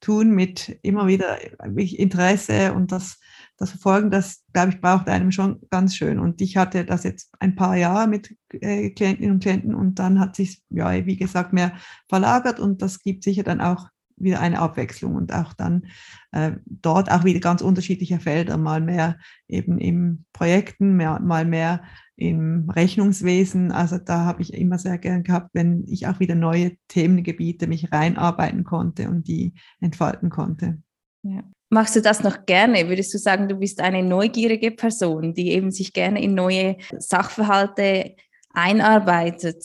tun 0.00 0.30
mit 0.30 0.78
immer 0.82 1.06
wieder 1.06 1.38
Interesse 1.76 2.72
und 2.74 2.92
das, 2.92 3.18
das 3.56 3.70
Verfolgen, 3.70 4.10
das, 4.10 4.42
glaube 4.52 4.70
ich, 4.70 4.80
braucht 4.80 5.08
einem 5.08 5.30
schon 5.30 5.60
ganz 5.70 5.94
schön. 5.94 6.18
Und 6.18 6.40
ich 6.40 6.56
hatte 6.56 6.84
das 6.84 7.04
jetzt 7.04 7.32
ein 7.38 7.54
paar 7.54 7.76
Jahre 7.76 8.08
mit 8.08 8.34
äh, 8.50 8.90
Klientinnen 8.90 9.32
und 9.32 9.42
Klienten 9.42 9.74
und 9.74 9.98
dann 9.98 10.18
hat 10.18 10.36
sich, 10.36 10.62
ja, 10.70 11.06
wie 11.06 11.16
gesagt, 11.16 11.52
mehr 11.52 11.72
verlagert 12.08 12.58
und 12.58 12.82
das 12.82 13.00
gibt 13.00 13.22
sicher 13.22 13.44
dann 13.44 13.60
auch 13.60 13.88
wieder 14.16 14.40
eine 14.40 14.60
Abwechslung 14.60 15.14
und 15.16 15.32
auch 15.32 15.52
dann 15.54 15.86
äh, 16.32 16.52
dort 16.66 17.10
auch 17.10 17.24
wieder 17.24 17.40
ganz 17.40 17.62
unterschiedliche 17.62 18.20
Felder, 18.20 18.56
mal 18.56 18.80
mehr 18.80 19.18
eben 19.48 19.78
im 19.78 20.24
Projekten, 20.32 20.96
mehr, 20.96 21.20
mal 21.20 21.44
mehr 21.44 21.82
im 22.16 22.70
Rechnungswesen. 22.70 23.72
Also 23.72 23.98
da 23.98 24.24
habe 24.24 24.42
ich 24.42 24.54
immer 24.54 24.78
sehr 24.78 24.98
gern 24.98 25.24
gehabt, 25.24 25.50
wenn 25.52 25.84
ich 25.88 26.06
auch 26.06 26.20
wieder 26.20 26.34
neue 26.34 26.76
Themengebiete 26.88 27.66
mich 27.66 27.92
reinarbeiten 27.92 28.64
konnte 28.64 29.08
und 29.08 29.26
die 29.26 29.54
entfalten 29.80 30.30
konnte. 30.30 30.80
Ja. 31.22 31.42
Machst 31.74 31.96
du 31.96 32.00
das 32.00 32.22
noch 32.22 32.46
gerne? 32.46 32.88
Würdest 32.88 33.12
du 33.12 33.18
sagen, 33.18 33.48
du 33.48 33.56
bist 33.56 33.80
eine 33.80 34.00
neugierige 34.00 34.70
Person, 34.70 35.34
die 35.34 35.50
eben 35.50 35.72
sich 35.72 35.92
gerne 35.92 36.22
in 36.22 36.32
neue 36.32 36.76
Sachverhalte 36.98 38.14
einarbeitet? 38.52 39.64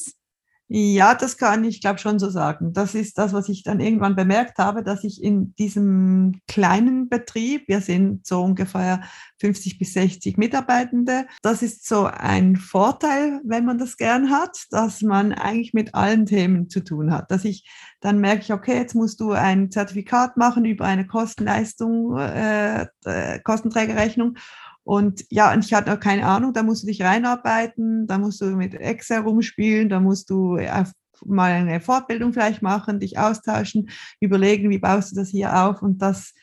Ja, 0.72 1.16
das 1.16 1.38
kann 1.38 1.64
ich, 1.64 1.82
glaube 1.82 1.98
schon 1.98 2.20
so 2.20 2.30
sagen. 2.30 2.74
Das 2.74 2.94
ist 2.94 3.18
das, 3.18 3.34
was 3.34 3.50
ich 3.50 3.64
dann 3.64 3.80
irgendwann 3.80 4.16
bemerkt 4.16 4.60
habe, 4.60 4.84
dass 4.84 5.04
ich 5.04 5.24
in 5.24 5.56
diesem 5.56 6.42
kleinen 6.48 7.10
Betrieb, 7.10 7.68
wir 7.68 7.82
sind 7.82 8.28
so 8.28 8.44
ungefähr 8.44 9.02
50 9.40 9.80
bis 9.80 9.94
60 9.94 10.38
Mitarbeitende, 10.38 11.26
das 11.42 11.64
ist 11.64 11.88
so 11.88 12.06
ein 12.06 12.56
Vorteil, 12.56 13.42
wenn 13.44 13.66
man 13.66 13.80
das 13.80 13.98
gern 13.98 14.30
hat, 14.30 14.68
dass 14.70 15.02
man 15.02 15.34
eigentlich 15.34 15.74
mit 15.74 15.96
allen 15.96 16.28
Themen 16.28 16.70
zu 16.70 16.82
tun 16.82 17.12
hat. 17.12 17.32
Dass 17.32 17.46
ich 17.46 17.68
dann 18.00 18.20
merke 18.20 18.44
ich, 18.44 18.54
okay, 18.54 18.76
jetzt 18.76 18.94
musst 18.94 19.20
du 19.20 19.32
ein 19.32 19.72
Zertifikat 19.72 20.38
machen 20.38 20.66
über 20.66 20.86
eine 20.86 21.08
Kostenleistung, 21.08 22.16
äh, 22.16 22.86
äh 23.06 23.40
Kostenträgerrechnung 23.44 24.38
und 24.90 25.24
ja, 25.30 25.54
und 25.54 25.64
ich 25.64 25.72
hatte 25.76 25.94
auch 25.94 26.00
keine 26.00 26.26
Ahnung, 26.26 26.52
da 26.52 26.64
musst 26.64 26.82
du 26.82 26.88
dich 26.88 27.04
reinarbeiten, 27.04 28.08
da 28.08 28.18
musst 28.18 28.42
du 28.42 28.46
mit 28.56 28.74
Excel 28.74 29.20
rumspielen, 29.20 29.88
da 29.88 30.00
musst 30.00 30.32
du 30.32 30.58
mal 31.24 31.52
eine 31.52 31.80
Fortbildung 31.80 32.34
vielleicht 32.34 32.64
machen, 32.64 33.00
dich 33.00 33.20
austauschen, 33.20 33.92
überlegen, 34.20 34.72
wie 34.72 34.80
baust 34.80 35.12
du 35.12 35.18
das 35.18 35.30
hier 35.30 35.64
auf 35.64 35.84
und 35.84 36.02
das 36.02 36.34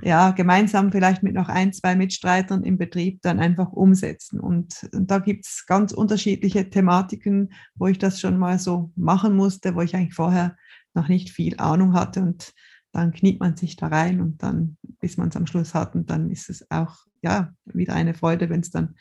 ja 0.00 0.30
gemeinsam 0.30 0.92
vielleicht 0.92 1.24
mit 1.24 1.34
noch 1.34 1.48
ein, 1.48 1.72
zwei 1.72 1.96
Mitstreitern 1.96 2.62
im 2.62 2.78
Betrieb 2.78 3.20
dann 3.22 3.40
einfach 3.40 3.72
umsetzen. 3.72 4.38
Und, 4.38 4.88
und 4.94 5.10
da 5.10 5.18
gibt 5.18 5.46
es 5.46 5.66
ganz 5.66 5.90
unterschiedliche 5.90 6.70
Thematiken, 6.70 7.52
wo 7.74 7.88
ich 7.88 7.98
das 7.98 8.20
schon 8.20 8.38
mal 8.38 8.60
so 8.60 8.92
machen 8.94 9.34
musste, 9.34 9.74
wo 9.74 9.80
ich 9.80 9.96
eigentlich 9.96 10.14
vorher 10.14 10.56
noch 10.94 11.08
nicht 11.08 11.30
viel 11.30 11.58
Ahnung 11.58 11.94
hatte 11.94 12.22
und 12.22 12.52
dann 12.98 13.12
kniet 13.12 13.40
man 13.40 13.56
sich 13.56 13.76
da 13.76 13.86
rein 13.86 14.20
und 14.20 14.42
dann, 14.42 14.76
bis 15.00 15.16
man 15.16 15.28
es 15.28 15.36
am 15.36 15.46
Schluss 15.46 15.74
hat 15.74 15.94
und 15.94 16.10
dann 16.10 16.30
ist 16.30 16.50
es 16.50 16.68
auch 16.70 16.96
ja, 17.22 17.52
wieder 17.64 17.94
eine 17.94 18.14
Freude, 18.14 18.50
wenn 18.50 18.60
es 18.60 18.70
dann 18.70 18.94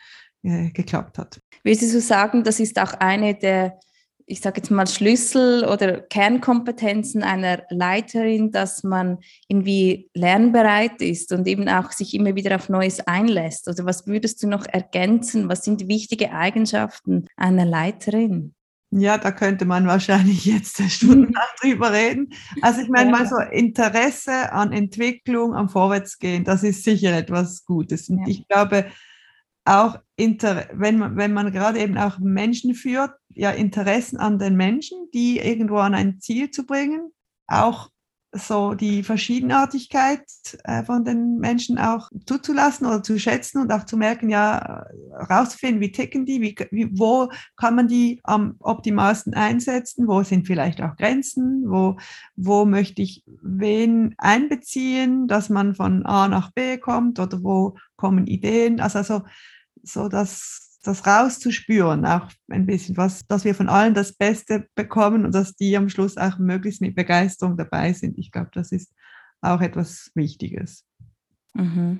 äh, 0.44 0.70
geklappt 0.72 1.18
hat. 1.18 1.42
Würdest 1.64 1.94
du 1.94 2.02
sagen, 2.02 2.44
das 2.44 2.60
ist 2.60 2.80
auch 2.80 2.94
eine 2.94 3.36
der, 3.36 3.80
ich 4.26 4.42
sage 4.42 4.58
jetzt 4.58 4.72
mal, 4.72 4.88
Schlüssel 4.88 5.66
oder 5.66 6.02
Kernkompetenzen 6.02 7.24
einer 7.24 7.64
Leiterin, 7.70 8.52
dass 8.52 8.84
man 8.84 9.20
irgendwie 9.48 10.10
lernbereit 10.14 11.02
ist 11.02 11.32
und 11.32 11.48
eben 11.48 11.70
auch 11.70 11.92
sich 11.92 12.14
immer 12.14 12.36
wieder 12.36 12.56
auf 12.56 12.70
Neues 12.70 13.00
einlässt? 13.02 13.68
Oder 13.68 13.86
was 13.86 14.06
würdest 14.06 14.44
du 14.44 14.48
noch 14.48 14.66
ergänzen? 14.66 15.50
Was 15.50 15.64
sind 15.64 15.88
wichtige 15.88 16.32
Eigenschaften 16.32 17.26
einer 17.36 17.66
Leiterin? 17.66 18.54
Ja, 19.00 19.18
da 19.18 19.32
könnte 19.32 19.66
man 19.66 19.88
wahrscheinlich 19.88 20.46
jetzt 20.46 20.82
stundenlang 20.92 21.48
drüber 21.62 21.92
reden. 21.92 22.34
Also 22.62 22.82
ich 22.82 22.90
meine 22.90 23.12
ja. 23.12 23.18
mal 23.18 23.28
so 23.28 23.38
Interesse 23.38 24.52
an 24.52 24.74
Entwicklung, 24.74 25.54
am 25.54 25.70
Vorwärtsgehen, 25.70 26.44
das 26.44 26.64
ist 26.64 26.84
sicher 26.84 27.16
etwas 27.16 27.66
Gutes. 27.66 28.10
Und 28.10 28.20
ja. 28.20 28.28
ich 28.28 28.48
glaube 28.48 28.88
auch, 29.66 30.00
wenn 30.18 30.98
man, 30.98 31.18
wenn 31.18 31.34
man 31.34 31.52
gerade 31.52 31.80
eben 31.80 31.98
auch 31.98 32.20
Menschen 32.20 32.74
führt, 32.74 33.12
ja 33.30 33.52
Interessen 33.52 34.18
an 34.18 34.40
den 34.40 34.56
Menschen, 34.56 35.10
die 35.14 35.40
irgendwo 35.40 35.78
an 35.78 35.94
ein 35.94 36.20
Ziel 36.20 36.50
zu 36.52 36.66
bringen, 36.66 37.12
auch 37.48 37.90
so 38.34 38.74
die 38.74 39.04
Verschiedenartigkeit 39.04 40.22
äh, 40.64 40.84
von 40.84 41.06
den 41.06 41.38
Menschen 41.38 41.78
auch 41.78 42.10
zuzulassen 42.26 42.86
oder 42.86 43.02
zu 43.02 43.18
schätzen 43.18 43.62
und 43.62 43.72
auch 43.72 43.86
zu 43.86 43.98
merken, 43.98 44.30
ja, 44.30 44.86
rauszufinden, 45.30 45.82
wie 45.82 45.92
ticken 45.92 46.26
die, 46.26 46.42
wie, 46.42 46.56
wie, 46.72 46.90
wo 46.98 47.30
kann 47.56 47.76
man 47.76 47.88
die 47.88 48.20
am 48.24 48.56
optimalsten 48.60 49.34
einsetzen, 49.34 50.08
wo 50.08 50.24
sind 50.24 50.46
vielleicht 50.46 50.82
auch 50.82 50.96
Grenzen, 50.98 51.64
wo, 51.68 51.98
wo 52.36 52.66
möchte 52.66 53.02
ich 53.02 53.24
wen 53.42 54.14
einbeziehen, 54.18 55.28
dass 55.28 55.50
man 55.50 55.74
von 55.76 56.06
A 56.06 56.28
nach 56.28 56.52
B 56.52 56.78
kommt 56.78 57.20
oder 57.20 57.42
wo 57.44 57.78
kommen 57.96 58.28
Ideen, 58.28 58.82
also 58.82 59.04
so, 59.04 59.24
so 59.84 60.10
das 60.10 60.67
das 60.88 61.06
rauszuspüren, 61.06 62.06
auch 62.06 62.30
ein 62.50 62.66
bisschen, 62.66 62.98
was, 62.98 63.26
dass 63.28 63.46
wir 63.46 63.54
von 63.54 63.70
allen 63.70 63.94
das 63.94 64.14
Beste 64.14 64.68
bekommen 64.76 65.26
und 65.26 65.36
dass 65.36 65.56
die 65.56 65.76
am 65.78 65.90
Schluss 65.90 66.18
auch 66.18 66.38
möglichst 66.40 66.82
mit 66.82 66.96
Begeisterung 66.96 67.58
dabei 67.58 67.94
sind. 67.94 68.18
Ich 68.18 68.32
glaube, 68.32 68.50
das 68.54 68.72
ist 68.72 68.94
auch 69.42 69.62
etwas 69.62 70.12
Wichtiges. 70.16 70.86
Mhm. 71.54 72.00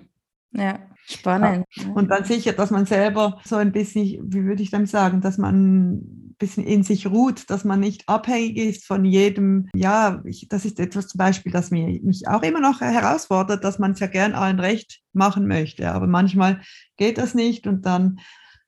Ja, 0.54 0.80
spannend. 1.06 1.66
Ja. 1.76 1.90
Und 1.90 2.10
dann 2.10 2.24
sicher, 2.24 2.54
dass 2.54 2.72
man 2.72 2.86
selber 2.86 3.40
so 3.44 3.58
ein 3.58 3.72
bisschen, 3.72 4.34
wie 4.34 4.46
würde 4.46 4.64
ich 4.64 4.72
dann 4.72 4.86
sagen, 4.86 5.22
dass 5.22 5.38
man 5.38 5.98
ein 5.98 6.36
bisschen 6.38 6.66
in 6.66 6.84
sich 6.84 7.06
ruht, 7.08 7.50
dass 7.50 7.66
man 7.66 7.80
nicht 7.80 8.08
abhängig 8.08 8.58
ist 8.58 8.86
von 8.86 9.04
jedem. 9.04 9.70
Ja, 9.76 10.22
ich, 10.26 10.48
das 10.48 10.66
ist 10.66 10.80
etwas 10.80 11.10
zum 11.10 11.18
Beispiel, 11.20 11.52
das 11.52 11.70
mich, 11.70 12.02
mich 12.02 12.28
auch 12.28 12.44
immer 12.44 12.62
noch 12.62 12.82
herausfordert, 12.82 13.64
dass 13.64 13.78
man 13.78 13.92
es 13.92 14.00
ja 14.00 14.08
gern 14.08 14.34
allen 14.34 14.60
recht 14.60 15.02
machen 15.14 15.48
möchte. 15.48 15.92
Aber 15.92 16.08
manchmal 16.08 16.62
geht 16.96 17.18
das 17.18 17.36
nicht 17.36 17.68
und 17.68 17.86
dann 17.86 18.20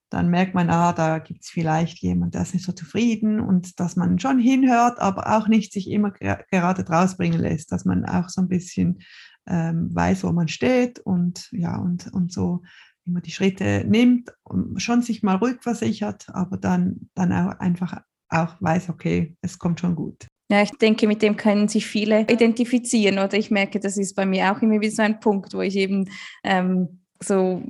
dann 0.10 0.30
merkt 0.30 0.56
man, 0.56 0.70
ah, 0.70 0.94
da 0.94 1.20
gibt 1.20 1.44
es 1.44 1.50
vielleicht 1.50 2.00
jemand, 2.00 2.34
der 2.34 2.42
ist 2.42 2.54
nicht 2.54 2.66
so 2.66 2.72
zufrieden 2.72 3.40
und 3.40 3.80
dass 3.80 3.96
man 3.96 4.20
schon 4.20 4.40
hinhört, 4.40 5.00
aber 5.00 5.38
auch 5.38 5.48
nicht 5.48 5.72
sich 5.72 5.90
immer 5.90 6.12
gerade 6.12 6.84
draus 6.84 7.18
bringen 7.18 7.40
lässt, 7.40 7.72
dass 7.72 7.86
man 7.86 8.06
auch 8.06 8.30
so 8.30 8.42
ein 8.42 8.48
bisschen 8.48 9.00
ähm, 9.48 9.94
weiß, 9.94 10.24
wo 10.24 10.32
man 10.32 10.48
steht 10.48 11.00
und 11.00 11.50
ja, 11.52 11.78
und, 11.78 12.12
und 12.14 12.32
so 12.32 12.64
immer 13.06 13.22
die 13.22 13.32
Schritte 13.32 13.86
nimmt 13.88 14.32
und 14.44 14.82
schon 14.82 15.02
sich 15.02 15.24
mal 15.24 15.36
ruhig 15.36 15.58
versichert, 15.62 16.28
aber 16.30 16.58
dann, 16.58 17.10
dann 17.16 17.32
auch 17.32 17.60
einfach 17.60 18.02
auch 18.30 18.56
weiß, 18.60 18.90
okay, 18.90 19.36
es 19.42 19.58
kommt 19.58 19.80
schon 19.80 19.96
gut. 19.96 20.28
Ja, 20.52 20.64
ich 20.64 20.72
denke, 20.72 21.08
mit 21.08 21.22
dem 21.22 21.36
können 21.36 21.68
sich 21.68 21.86
viele 21.86 22.22
identifizieren 22.22 23.20
oder 23.20 23.36
ich 23.36 23.52
merke, 23.52 23.80
das 23.80 23.98
ist 23.98 24.16
bei 24.16 24.26
mir 24.26 24.52
auch 24.52 24.62
immer 24.62 24.80
wieder 24.80 24.92
so 24.92 25.04
ein 25.04 25.20
Punkt, 25.20 25.54
wo 25.54 25.62
ich 25.62 25.76
eben 25.76 26.10
ähm, 26.44 27.04
so, 27.20 27.64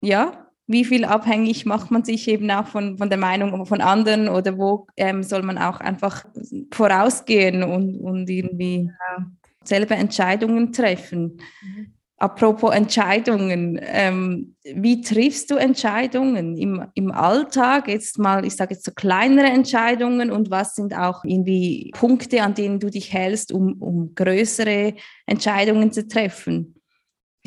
ja, 0.00 0.47
wie 0.68 0.84
viel 0.84 1.04
abhängig 1.04 1.66
macht 1.66 1.90
man 1.90 2.04
sich 2.04 2.28
eben 2.28 2.50
auch 2.50 2.66
von, 2.66 2.98
von 2.98 3.08
der 3.08 3.18
Meinung 3.18 3.64
von 3.66 3.80
anderen 3.80 4.28
oder 4.28 4.58
wo 4.58 4.86
ähm, 4.96 5.22
soll 5.22 5.42
man 5.42 5.58
auch 5.58 5.80
einfach 5.80 6.24
vorausgehen 6.70 7.62
und, 7.62 7.98
und 7.98 8.28
irgendwie 8.28 8.90
ja. 8.90 9.26
selber 9.64 9.96
Entscheidungen 9.96 10.72
treffen. 10.72 11.40
Mhm. 11.62 11.94
Apropos 12.20 12.74
Entscheidungen, 12.74 13.80
ähm, 13.80 14.56
wie 14.64 15.00
triffst 15.00 15.52
du 15.52 15.54
Entscheidungen 15.54 16.56
im, 16.56 16.84
im 16.94 17.12
Alltag? 17.12 17.86
Jetzt 17.86 18.18
mal, 18.18 18.44
ich 18.44 18.56
sage 18.56 18.74
jetzt 18.74 18.84
so 18.84 18.90
kleinere 18.92 19.46
Entscheidungen 19.46 20.32
und 20.32 20.50
was 20.50 20.74
sind 20.74 20.94
auch 20.94 21.24
irgendwie 21.24 21.92
Punkte, 21.94 22.42
an 22.42 22.54
denen 22.54 22.80
du 22.80 22.90
dich 22.90 23.12
hältst, 23.12 23.52
um, 23.52 23.74
um 23.80 24.14
größere 24.16 24.94
Entscheidungen 25.26 25.92
zu 25.92 26.08
treffen? 26.08 26.77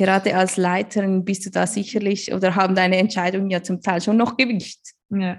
Gerade 0.02 0.36
als 0.36 0.56
Leiterin 0.56 1.24
bist 1.24 1.46
du 1.46 1.50
da 1.50 1.64
sicherlich 1.66 2.32
oder 2.34 2.56
haben 2.56 2.74
deine 2.74 2.96
Entscheidungen 2.96 3.50
ja 3.50 3.62
zum 3.62 3.80
Teil 3.80 4.00
schon 4.00 4.16
noch 4.16 4.36
Gewicht. 4.36 4.80
Ja. 5.10 5.36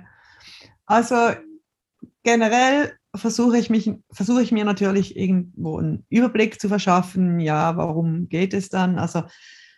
Also 0.85 1.15
generell 2.23 2.93
versuche 3.13 3.57
ich 3.57 3.69
mich, 3.69 3.91
versuche 4.11 4.41
ich 4.41 4.53
mir 4.53 4.63
natürlich 4.63 5.17
irgendwo 5.17 5.77
einen 5.77 6.05
Überblick 6.09 6.61
zu 6.61 6.69
verschaffen, 6.69 7.41
ja, 7.41 7.75
warum 7.75 8.29
geht 8.29 8.53
es 8.53 8.69
dann? 8.69 8.97
Also 8.97 9.23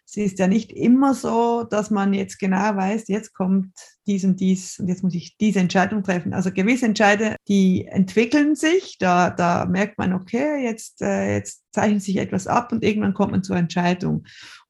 es 0.07 0.17
ist 0.17 0.39
ja 0.39 0.47
nicht 0.47 0.71
immer 0.71 1.15
so, 1.15 1.63
dass 1.63 1.89
man 1.89 2.13
jetzt 2.13 2.37
genau 2.37 2.75
weiß, 2.75 3.07
jetzt 3.07 3.33
kommt 3.33 3.73
dies 4.05 4.23
und 4.23 4.39
dies 4.39 4.79
und 4.79 4.87
jetzt 4.87 5.03
muss 5.03 5.15
ich 5.15 5.35
diese 5.37 5.59
Entscheidung 5.59 6.03
treffen. 6.03 6.33
Also 6.33 6.51
gewisse 6.51 6.85
Entscheide, 6.85 7.35
die 7.47 7.87
entwickeln 7.87 8.55
sich, 8.55 8.97
da, 8.99 9.31
da 9.31 9.65
merkt 9.65 9.97
man, 9.97 10.13
okay, 10.13 10.63
jetzt, 10.63 11.01
äh, 11.01 11.33
jetzt 11.33 11.63
zeichnet 11.73 12.03
sich 12.03 12.17
etwas 12.17 12.45
ab 12.45 12.71
und 12.71 12.83
irgendwann 12.83 13.15
kommt 13.15 13.31
man 13.31 13.43
zur 13.43 13.55
Entscheidung. 13.55 14.25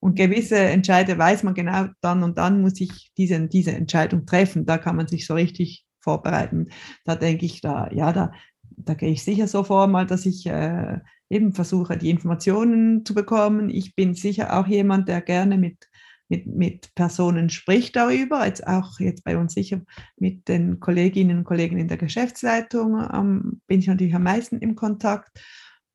Und 0.05 0.13
gewisse 0.13 0.59
Entscheide 0.59 1.17
weiß 1.17 1.41
man 1.41 1.55
genau, 1.55 1.87
dann 1.99 2.21
und 2.21 2.37
dann 2.37 2.61
muss 2.61 2.79
ich 2.79 3.11
diese, 3.17 3.47
diese 3.47 3.71
Entscheidung 3.71 4.27
treffen. 4.27 4.67
Da 4.67 4.77
kann 4.77 4.95
man 4.95 5.07
sich 5.07 5.25
so 5.25 5.33
richtig 5.33 5.83
vorbereiten. 5.99 6.67
Da 7.05 7.15
denke 7.15 7.47
ich, 7.47 7.59
da, 7.59 7.89
ja, 7.91 8.13
da, 8.13 8.31
da 8.77 8.93
gehe 8.93 9.09
ich 9.09 9.23
sicher 9.23 9.47
so 9.47 9.63
vor, 9.63 9.87
mal, 9.87 10.05
dass 10.05 10.27
ich 10.27 10.45
äh, 10.45 10.99
eben 11.27 11.53
versuche, 11.53 11.97
die 11.97 12.11
Informationen 12.11 13.03
zu 13.03 13.15
bekommen. 13.15 13.71
Ich 13.71 13.95
bin 13.95 14.13
sicher 14.13 14.59
auch 14.59 14.67
jemand, 14.67 15.07
der 15.07 15.21
gerne 15.21 15.57
mit 15.57 15.89
mit, 16.27 16.47
mit 16.47 16.93
Personen 16.95 17.49
spricht 17.49 17.95
darüber, 17.95 18.45
jetzt 18.45 18.65
auch 18.65 18.99
jetzt 18.99 19.23
bei 19.23 19.37
uns 19.37 19.53
sicher 19.53 19.81
mit 20.17 20.47
den 20.47 20.79
Kolleginnen 20.79 21.39
und 21.39 21.43
Kollegen 21.43 21.77
in 21.77 21.87
der 21.87 21.97
Geschäftsleitung 21.97 22.99
ähm, 23.11 23.61
bin 23.67 23.79
ich 23.79 23.87
natürlich 23.87 24.15
am 24.15 24.23
meisten 24.23 24.59
im 24.59 24.75
Kontakt. 24.75 25.39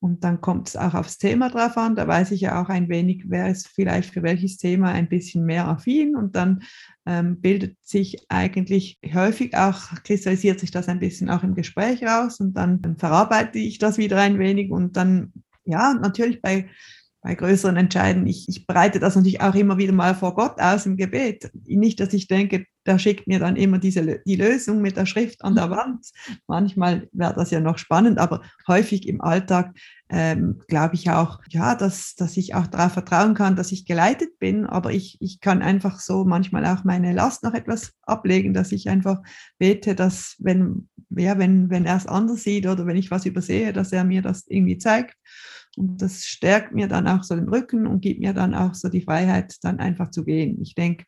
Und 0.00 0.24
dann 0.24 0.40
kommt 0.40 0.68
es 0.68 0.76
auch 0.76 0.94
aufs 0.94 1.18
Thema 1.18 1.50
drauf 1.50 1.76
an. 1.76 1.94
Da 1.94 2.08
weiß 2.08 2.30
ich 2.30 2.40
ja 2.40 2.62
auch 2.62 2.70
ein 2.70 2.88
wenig, 2.88 3.24
wer 3.28 3.48
ist 3.50 3.68
vielleicht 3.68 4.14
für 4.14 4.22
welches 4.22 4.56
Thema 4.56 4.90
ein 4.90 5.08
bisschen 5.08 5.44
mehr 5.44 5.68
affin. 5.68 6.16
Und 6.16 6.36
dann 6.36 6.62
ähm, 7.06 7.40
bildet 7.40 7.76
sich 7.82 8.24
eigentlich 8.28 8.98
häufig 9.14 9.56
auch, 9.56 9.78
kristallisiert 10.02 10.58
sich 10.58 10.70
das 10.70 10.88
ein 10.88 11.00
bisschen 11.00 11.28
auch 11.28 11.42
im 11.42 11.54
Gespräch 11.54 12.02
raus. 12.02 12.40
Und 12.40 12.54
dann, 12.54 12.80
dann 12.80 12.96
verarbeite 12.96 13.58
ich 13.58 13.78
das 13.78 13.98
wieder 13.98 14.18
ein 14.18 14.38
wenig. 14.38 14.70
Und 14.70 14.96
dann, 14.96 15.32
ja, 15.64 15.94
natürlich 15.94 16.40
bei 16.40 16.70
bei 17.22 17.34
größeren 17.34 17.76
Entscheiden, 17.76 18.26
ich, 18.26 18.48
ich 18.48 18.66
bereite 18.66 18.98
das 18.98 19.14
natürlich 19.14 19.42
auch 19.42 19.54
immer 19.54 19.76
wieder 19.78 19.92
mal 19.92 20.14
vor 20.14 20.34
Gott 20.34 20.58
aus 20.58 20.86
im 20.86 20.96
Gebet. 20.96 21.50
Nicht, 21.66 22.00
dass 22.00 22.14
ich 22.14 22.28
denke, 22.28 22.64
der 22.90 22.98
schickt 22.98 23.28
mir 23.28 23.38
dann 23.38 23.54
immer 23.54 23.78
diese, 23.78 24.20
die 24.26 24.34
Lösung 24.34 24.82
mit 24.82 24.96
der 24.96 25.06
Schrift 25.06 25.44
an 25.44 25.54
der 25.54 25.68
mhm. 25.68 25.70
Wand. 25.70 26.06
Manchmal 26.48 27.08
wäre 27.12 27.34
das 27.34 27.52
ja 27.52 27.60
noch 27.60 27.78
spannend, 27.78 28.18
aber 28.18 28.42
häufig 28.66 29.06
im 29.06 29.20
Alltag 29.20 29.76
ähm, 30.08 30.60
glaube 30.66 30.96
ich 30.96 31.08
auch, 31.08 31.38
ja, 31.50 31.76
dass, 31.76 32.16
dass 32.16 32.36
ich 32.36 32.56
auch 32.56 32.66
darauf 32.66 32.94
vertrauen 32.94 33.34
kann, 33.34 33.54
dass 33.54 33.70
ich 33.70 33.86
geleitet 33.86 34.40
bin, 34.40 34.66
aber 34.66 34.92
ich, 34.92 35.18
ich 35.20 35.38
kann 35.38 35.62
einfach 35.62 36.00
so 36.00 36.24
manchmal 36.24 36.66
auch 36.66 36.82
meine 36.82 37.12
Last 37.12 37.44
noch 37.44 37.54
etwas 37.54 37.92
ablegen, 38.02 38.52
dass 38.52 38.72
ich 38.72 38.88
einfach 38.88 39.22
bete, 39.58 39.94
dass 39.94 40.34
wenn, 40.40 40.88
ja, 41.10 41.38
wenn, 41.38 41.70
wenn 41.70 41.86
er 41.86 41.96
es 41.96 42.08
anders 42.08 42.42
sieht 42.42 42.66
oder 42.66 42.86
wenn 42.86 42.96
ich 42.96 43.12
was 43.12 43.24
übersehe, 43.24 43.72
dass 43.72 43.92
er 43.92 44.02
mir 44.02 44.20
das 44.20 44.48
irgendwie 44.48 44.78
zeigt. 44.78 45.14
Und 45.76 46.02
das 46.02 46.24
stärkt 46.24 46.74
mir 46.74 46.88
dann 46.88 47.06
auch 47.06 47.22
so 47.22 47.36
den 47.36 47.48
Rücken 47.48 47.86
und 47.86 48.00
gibt 48.00 48.18
mir 48.18 48.32
dann 48.32 48.52
auch 48.52 48.74
so 48.74 48.88
die 48.88 49.02
Freiheit, 49.02 49.54
dann 49.62 49.78
einfach 49.78 50.10
zu 50.10 50.24
gehen. 50.24 50.60
Ich 50.60 50.74
denke, 50.74 51.04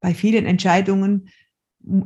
bei 0.00 0.14
vielen 0.14 0.46
Entscheidungen 0.46 1.28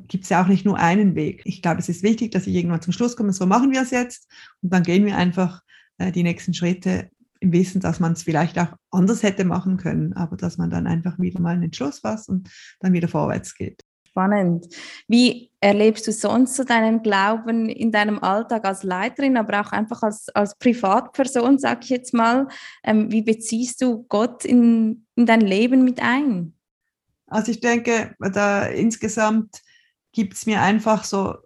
gibt 0.09 0.25
es 0.25 0.31
ja 0.31 0.43
auch 0.43 0.49
nicht 0.49 0.65
nur 0.65 0.79
einen 0.79 1.15
Weg. 1.15 1.43
Ich 1.45 1.63
glaube, 1.63 1.81
es 1.81 1.89
ist 1.89 2.03
wichtig, 2.03 2.31
dass 2.33 2.47
ich 2.47 2.55
irgendwann 2.55 2.83
zum 2.83 2.93
Schluss 2.93 3.17
komme, 3.17 3.33
so 3.33 3.47
machen 3.47 3.73
wir 3.73 3.83
es 3.83 3.91
jetzt. 3.91 4.29
Und 4.61 4.73
dann 4.73 4.83
gehen 4.83 5.07
wir 5.07 5.17
einfach 5.17 5.63
äh, 5.99 6.13
die 6.13 6.23
nächsten 6.23 6.55
Schritte 6.55 7.11
im 7.41 7.53
Wissen, 7.53 7.81
dass 7.81 7.99
man 7.99 8.13
es 8.13 8.23
vielleicht 8.23 8.59
auch 8.59 8.75
anders 8.91 9.23
hätte 9.23 9.45
machen 9.45 9.77
können, 9.77 10.13
aber 10.13 10.37
dass 10.37 10.59
man 10.59 10.71
dann 10.71 10.87
einfach 10.87 11.19
wieder 11.19 11.41
mal 11.41 11.55
einen 11.55 11.65
Entschluss 11.65 12.01
fasst 12.01 12.29
und 12.29 12.49
dann 12.81 12.93
wieder 12.93 13.09
vorwärts 13.09 13.55
geht. 13.55 13.83
Spannend. 14.09 14.67
Wie 15.09 15.51
erlebst 15.61 16.07
du 16.07 16.13
sonst 16.13 16.55
so 16.55 16.65
deinen 16.65 17.03
Glauben 17.03 17.69
in 17.69 17.91
deinem 17.91 18.23
Alltag 18.23 18.67
als 18.67 18.83
Leiterin, 18.83 19.39
aber 19.39 19.63
auch 19.63 19.73
einfach 19.73 20.03
als, 20.03 20.29
als 20.29 20.55
Privatperson, 20.59 21.59
sag 21.59 21.83
ich 21.85 21.91
jetzt 21.91 22.13
mal? 22.13 22.47
Ähm, 22.85 23.11
wie 23.11 23.23
beziehst 23.23 23.81
du 23.81 24.05
Gott 24.09 24.45
in, 24.45 25.07
in 25.17 25.25
dein 25.25 25.41
Leben 25.41 25.83
mit 25.83 26.01
ein? 26.03 26.53
Also 27.33 27.51
ich 27.51 27.61
denke, 27.61 28.15
da 28.19 28.67
insgesamt 28.67 29.63
gibt 30.13 30.35
es 30.35 30.47
mir 30.47 30.61
einfach 30.61 31.05
so, 31.05 31.37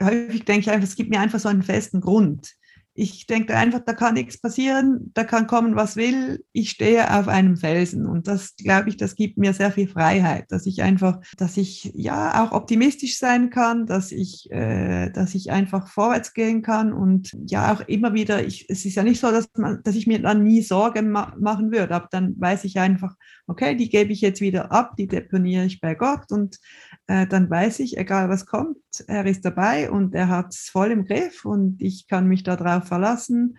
häufig 0.00 0.44
denke 0.44 0.60
ich 0.60 0.70
einfach, 0.70 0.88
es 0.88 0.96
gibt 0.96 1.10
mir 1.10 1.20
einfach 1.20 1.38
so 1.38 1.48
einen 1.48 1.62
festen 1.62 2.00
Grund 2.00 2.52
ich 2.94 3.26
denke 3.26 3.56
einfach, 3.56 3.80
da 3.80 3.94
kann 3.94 4.14
nichts 4.14 4.38
passieren, 4.38 5.10
da 5.14 5.24
kann 5.24 5.46
kommen, 5.46 5.76
was 5.76 5.96
will. 5.96 6.44
Ich 6.52 6.70
stehe 6.70 7.18
auf 7.18 7.26
einem 7.26 7.56
Felsen 7.56 8.06
und 8.06 8.28
das, 8.28 8.54
glaube 8.56 8.90
ich, 8.90 8.98
das 8.98 9.14
gibt 9.14 9.38
mir 9.38 9.54
sehr 9.54 9.72
viel 9.72 9.88
Freiheit, 9.88 10.46
dass 10.50 10.66
ich 10.66 10.82
einfach, 10.82 11.20
dass 11.38 11.56
ich 11.56 11.90
ja 11.94 12.44
auch 12.44 12.52
optimistisch 12.52 13.18
sein 13.18 13.48
kann, 13.48 13.86
dass 13.86 14.12
ich, 14.12 14.50
äh, 14.50 15.10
dass 15.10 15.34
ich 15.34 15.50
einfach 15.50 15.88
vorwärts 15.88 16.34
gehen 16.34 16.60
kann 16.60 16.92
und 16.92 17.34
ja 17.46 17.72
auch 17.72 17.80
immer 17.88 18.12
wieder. 18.12 18.44
Ich, 18.44 18.68
es 18.68 18.84
ist 18.84 18.96
ja 18.96 19.02
nicht 19.02 19.20
so, 19.20 19.30
dass 19.30 19.48
man, 19.56 19.82
dass 19.84 19.96
ich 19.96 20.06
mir 20.06 20.20
dann 20.20 20.42
nie 20.42 20.60
Sorgen 20.60 21.10
ma 21.10 21.34
machen 21.40 21.72
würde, 21.72 21.94
aber 21.94 22.08
dann 22.10 22.34
weiß 22.38 22.64
ich 22.64 22.78
einfach, 22.78 23.14
okay, 23.46 23.74
die 23.74 23.88
gebe 23.88 24.12
ich 24.12 24.20
jetzt 24.20 24.40
wieder 24.40 24.70
ab, 24.70 24.96
die 24.98 25.06
deponiere 25.06 25.64
ich 25.64 25.80
bei 25.80 25.94
Gott 25.94 26.30
und 26.30 26.58
äh, 27.06 27.26
dann 27.26 27.48
weiß 27.48 27.80
ich, 27.80 27.96
egal 27.96 28.28
was 28.28 28.46
kommt, 28.46 28.76
er 29.06 29.26
ist 29.26 29.44
dabei 29.44 29.90
und 29.90 30.14
er 30.14 30.28
hat 30.28 30.52
es 30.52 30.68
voll 30.68 30.90
im 30.90 31.04
Griff 31.04 31.44
und 31.44 31.80
ich 31.80 32.06
kann 32.06 32.26
mich 32.26 32.42
darauf 32.42 32.81
verlassen. 32.82 33.58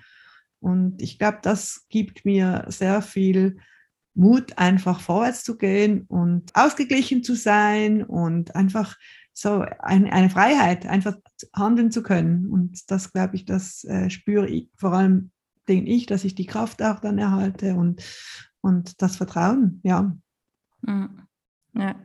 Und 0.60 1.02
ich 1.02 1.20
glaube, 1.20 1.40
das 1.42 1.86
gibt 1.90 2.26
mir 2.26 2.66
sehr 2.70 3.02
viel 3.02 3.58
Mut, 4.16 4.58
einfach 4.58 5.02
vorwärts 5.02 5.44
zu 5.44 5.58
gehen 5.58 6.06
und 6.08 6.56
ausgeglichen 6.56 7.24
zu 7.24 7.36
sein 7.36 8.04
und 8.04 8.56
einfach 8.56 8.96
so 9.34 9.66
eine, 9.80 10.14
eine 10.14 10.30
Freiheit, 10.30 10.86
einfach 10.86 11.16
handeln 11.56 11.92
zu 11.92 12.04
können. 12.04 12.48
Und 12.48 12.92
das, 12.92 13.12
glaube 13.12 13.36
ich, 13.36 13.46
das 13.46 13.84
äh, 13.86 14.10
spüre 14.10 14.48
ich 14.48 14.70
vor 14.76 14.94
allem, 14.94 15.32
denke 15.68 15.90
ich, 15.90 16.06
dass 16.06 16.24
ich 16.24 16.36
die 16.36 16.46
Kraft 16.46 16.84
auch 16.84 17.00
dann 17.00 17.18
erhalte 17.18 17.74
und, 17.74 18.04
und 18.62 19.02
das 19.02 19.16
Vertrauen, 19.16 19.82
ja. 19.84 20.16
Mhm. 20.82 21.28
Ja. 21.74 21.96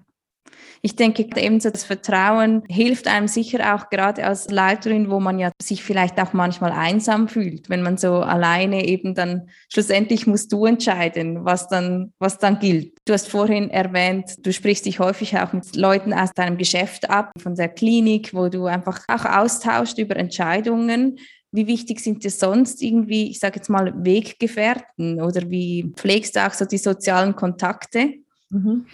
Ich 0.83 0.97
denke, 0.97 1.27
eben 1.37 1.59
das 1.59 1.85
Vertrauen 1.85 2.63
hilft 2.69 3.09
einem 3.09 3.29
sicher 3.29 3.75
auch 3.75 3.91
gerade 3.91 4.25
als 4.25 4.49
Leiterin, 4.49 5.11
wo 5.11 5.19
man 5.19 5.39
ja 5.39 5.51
sich 5.61 5.83
vielleicht 5.83 6.21
auch 6.21 6.33
manchmal 6.33 6.73
einsam 6.73 7.29
fühlt, 7.29 7.69
wenn 7.69 7.83
man 7.83 7.97
so 7.97 8.15
alleine 8.17 8.85
eben 8.87 9.15
dann 9.15 9.49
schlussendlich 9.69 10.27
musst 10.27 10.53
du 10.53 10.67
entscheiden, 10.67 11.45
was 11.45 11.69
dann, 11.69 12.13
was 12.19 12.39
dann 12.39 12.59
gilt. 12.59 12.97
Du 13.07 13.13
hast 13.13 13.29
vorhin 13.29 13.71
erwähnt, 13.71 14.47
du 14.47 14.53
sprichst 14.53 14.87
dich 14.87 14.99
häufig 14.99 15.37
auch 15.39 15.53
mit 15.53 15.75
Leuten 15.75 16.13
aus 16.13 16.31
deinem 16.33 16.59
Geschäft 16.59 17.11
ab, 17.11 17.33
von 17.41 17.55
der 17.55 17.69
Klinik, 17.69 18.35
wo 18.35 18.49
du 18.49 18.67
einfach 18.67 19.01
auch 19.09 19.25
austauscht 19.25 19.99
über 19.99 20.17
Entscheidungen. 20.17 21.19
Wie 21.51 21.67
wichtig 21.67 22.01
sind 22.01 22.25
dir 22.25 22.31
sonst 22.31 22.83
irgendwie, 22.83 23.31
ich 23.31 23.39
sage 23.39 23.57
jetzt 23.57 23.71
mal, 23.71 23.93
Weggefährten 24.05 25.21
oder 25.23 25.51
wie 25.51 25.93
pflegst 25.97 26.37
du 26.37 26.47
auch 26.47 26.53
so 26.53 26.67
die 26.67 26.79
sozialen 26.79 27.35
Kontakte? 27.35 28.15
Mhm. 28.51 28.87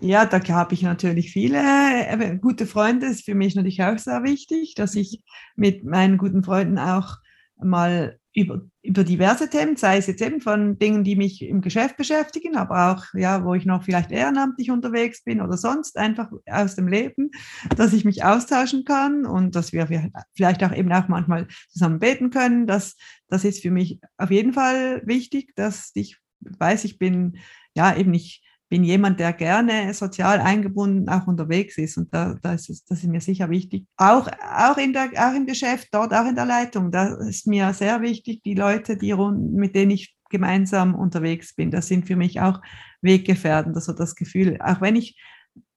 Ja, 0.00 0.26
da 0.26 0.46
habe 0.48 0.74
ich 0.74 0.82
natürlich 0.82 1.32
viele 1.32 1.58
äh, 1.58 2.36
gute 2.36 2.66
Freunde. 2.66 3.06
Ist 3.06 3.24
für 3.24 3.34
mich 3.34 3.54
natürlich 3.54 3.82
auch 3.82 3.98
sehr 3.98 4.22
wichtig, 4.24 4.74
dass 4.74 4.94
ich 4.94 5.22
mit 5.56 5.84
meinen 5.84 6.18
guten 6.18 6.44
Freunden 6.44 6.78
auch 6.78 7.16
mal 7.58 8.18
über, 8.34 8.60
über 8.82 9.02
diverse 9.02 9.48
Themen, 9.48 9.76
sei 9.76 9.96
es 9.96 10.06
jetzt 10.06 10.20
eben 10.20 10.42
von 10.42 10.78
Dingen, 10.78 11.04
die 11.04 11.16
mich 11.16 11.40
im 11.40 11.62
Geschäft 11.62 11.96
beschäftigen, 11.96 12.54
aber 12.54 12.92
auch, 12.92 13.04
ja, 13.14 13.42
wo 13.42 13.54
ich 13.54 13.64
noch 13.64 13.84
vielleicht 13.84 14.12
ehrenamtlich 14.12 14.70
unterwegs 14.70 15.24
bin 15.24 15.40
oder 15.40 15.56
sonst 15.56 15.96
einfach 15.96 16.30
aus 16.44 16.76
dem 16.76 16.86
Leben, 16.86 17.30
dass 17.76 17.94
ich 17.94 18.04
mich 18.04 18.24
austauschen 18.24 18.84
kann 18.84 19.24
und 19.24 19.56
dass 19.56 19.72
wir 19.72 20.10
vielleicht 20.34 20.62
auch 20.62 20.74
eben 20.74 20.92
auch 20.92 21.08
manchmal 21.08 21.48
zusammen 21.70 21.98
beten 21.98 22.28
können. 22.28 22.66
Das, 22.66 22.96
das 23.28 23.44
ist 23.44 23.62
für 23.62 23.70
mich 23.70 24.00
auf 24.18 24.30
jeden 24.30 24.52
Fall 24.52 25.00
wichtig, 25.06 25.54
dass 25.56 25.92
ich 25.94 26.18
weiß, 26.40 26.84
ich 26.84 26.98
bin 26.98 27.38
ja 27.74 27.96
eben 27.96 28.10
nicht 28.10 28.45
bin 28.68 28.82
jemand, 28.82 29.20
der 29.20 29.32
gerne 29.32 29.94
sozial 29.94 30.40
eingebunden 30.40 31.08
auch 31.08 31.26
unterwegs 31.26 31.78
ist. 31.78 31.96
Und 31.96 32.12
da, 32.12 32.36
da 32.42 32.54
ist 32.54 32.68
es, 32.68 32.84
das 32.84 32.98
ist 32.98 33.08
mir 33.08 33.20
sicher 33.20 33.48
wichtig. 33.48 33.86
Auch, 33.96 34.28
auch, 34.28 34.76
in 34.76 34.92
der, 34.92 35.10
auch 35.16 35.34
im 35.34 35.46
Geschäft, 35.46 35.88
dort 35.92 36.12
auch 36.12 36.26
in 36.26 36.34
der 36.34 36.46
Leitung, 36.46 36.90
da 36.90 37.14
ist 37.14 37.46
mir 37.46 37.72
sehr 37.74 38.00
wichtig, 38.02 38.42
die 38.42 38.54
Leute, 38.54 38.96
die, 38.96 39.14
mit 39.14 39.74
denen 39.74 39.92
ich 39.92 40.16
gemeinsam 40.28 40.94
unterwegs 40.94 41.54
bin, 41.54 41.70
das 41.70 41.86
sind 41.86 42.06
für 42.06 42.16
mich 42.16 42.40
auch 42.40 42.60
Weggefährten. 43.00 43.74
Also 43.74 43.92
das 43.92 44.16
Gefühl, 44.16 44.58
auch 44.60 44.80
wenn 44.80 44.96
ich 44.96 45.16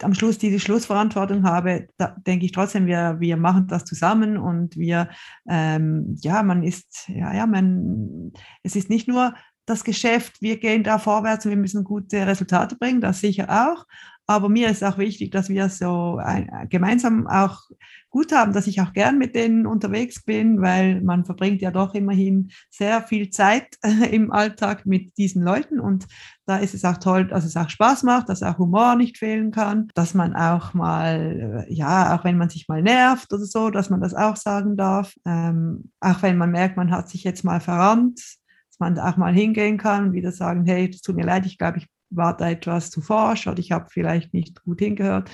am 0.01 0.13
Schluss 0.13 0.37
diese 0.37 0.59
Schlussverantwortung 0.59 1.43
habe, 1.43 1.87
da 1.97 2.15
denke 2.25 2.45
ich 2.45 2.51
trotzdem, 2.51 2.85
wir, 2.85 3.17
wir 3.19 3.37
machen 3.37 3.67
das 3.67 3.85
zusammen 3.85 4.37
und 4.37 4.75
wir, 4.77 5.09
ähm, 5.47 6.17
ja, 6.21 6.43
man 6.43 6.63
ist, 6.63 7.07
ja, 7.07 7.33
ja, 7.33 7.45
man, 7.45 8.31
es 8.63 8.75
ist 8.75 8.89
nicht 8.89 9.07
nur 9.07 9.33
das 9.69 9.83
Geschäft, 9.83 10.41
wir 10.41 10.57
gehen 10.57 10.83
da 10.83 10.97
vorwärts 10.97 11.45
und 11.45 11.51
wir 11.51 11.57
müssen 11.57 11.83
gute 11.83 12.25
Resultate 12.25 12.75
bringen, 12.75 13.01
das 13.01 13.21
sicher 13.21 13.47
auch. 13.49 13.85
Aber 14.29 14.47
mir 14.47 14.69
ist 14.69 14.83
auch 14.83 14.99
wichtig, 14.99 15.31
dass 15.31 15.49
wir 15.49 15.69
so 15.69 16.17
ein, 16.23 16.67
gemeinsam 16.69 17.25
auch 17.25 17.63
gut 18.09 18.31
haben, 18.31 18.53
dass 18.53 18.67
ich 18.67 18.79
auch 18.79 18.93
gern 18.93 19.17
mit 19.17 19.33
denen 19.33 19.65
unterwegs 19.65 20.23
bin, 20.23 20.61
weil 20.61 21.01
man 21.01 21.25
verbringt 21.25 21.61
ja 21.61 21.71
doch 21.71 21.95
immerhin 21.95 22.51
sehr 22.69 23.01
viel 23.01 23.31
Zeit 23.31 23.77
im 24.11 24.31
Alltag 24.31 24.85
mit 24.85 25.17
diesen 25.17 25.41
Leuten 25.43 25.79
und 25.79 26.05
da 26.45 26.57
ist 26.57 26.73
es 26.73 26.85
auch 26.85 26.97
toll, 26.97 27.25
dass 27.25 27.45
es 27.45 27.57
auch 27.57 27.69
Spaß 27.69 28.03
macht, 28.03 28.29
dass 28.29 28.43
auch 28.43 28.57
Humor 28.57 28.95
nicht 28.95 29.17
fehlen 29.17 29.51
kann, 29.51 29.87
dass 29.93 30.13
man 30.13 30.35
auch 30.35 30.73
mal, 30.73 31.65
ja, 31.69 32.15
auch 32.15 32.23
wenn 32.23 32.37
man 32.37 32.49
sich 32.49 32.67
mal 32.67 32.81
nervt 32.81 33.31
oder 33.33 33.45
so, 33.45 33.69
dass 33.69 33.89
man 33.89 34.01
das 34.01 34.15
auch 34.15 34.35
sagen 34.35 34.77
darf. 34.77 35.13
Ähm, 35.25 35.91
auch 35.99 36.21
wenn 36.23 36.37
man 36.37 36.51
merkt, 36.51 36.77
man 36.77 36.91
hat 36.91 37.09
sich 37.09 37.23
jetzt 37.23 37.43
mal 37.43 37.59
verrannt, 37.59 38.38
man 38.79 38.97
auch 38.97 39.17
mal 39.17 39.33
hingehen 39.33 39.77
kann 39.77 40.05
und 40.05 40.13
wieder 40.13 40.31
sagen, 40.31 40.65
hey, 40.65 40.89
es 40.89 41.01
tut 41.01 41.15
mir 41.15 41.25
leid, 41.25 41.45
ich 41.45 41.57
glaube, 41.57 41.79
ich 41.79 41.87
war 42.09 42.35
da 42.35 42.49
etwas 42.49 42.89
zu 42.89 43.01
forsch 43.01 43.47
oder 43.47 43.59
ich 43.59 43.71
habe 43.71 43.87
vielleicht 43.91 44.33
nicht 44.33 44.63
gut 44.63 44.79
hingehört, 44.79 45.29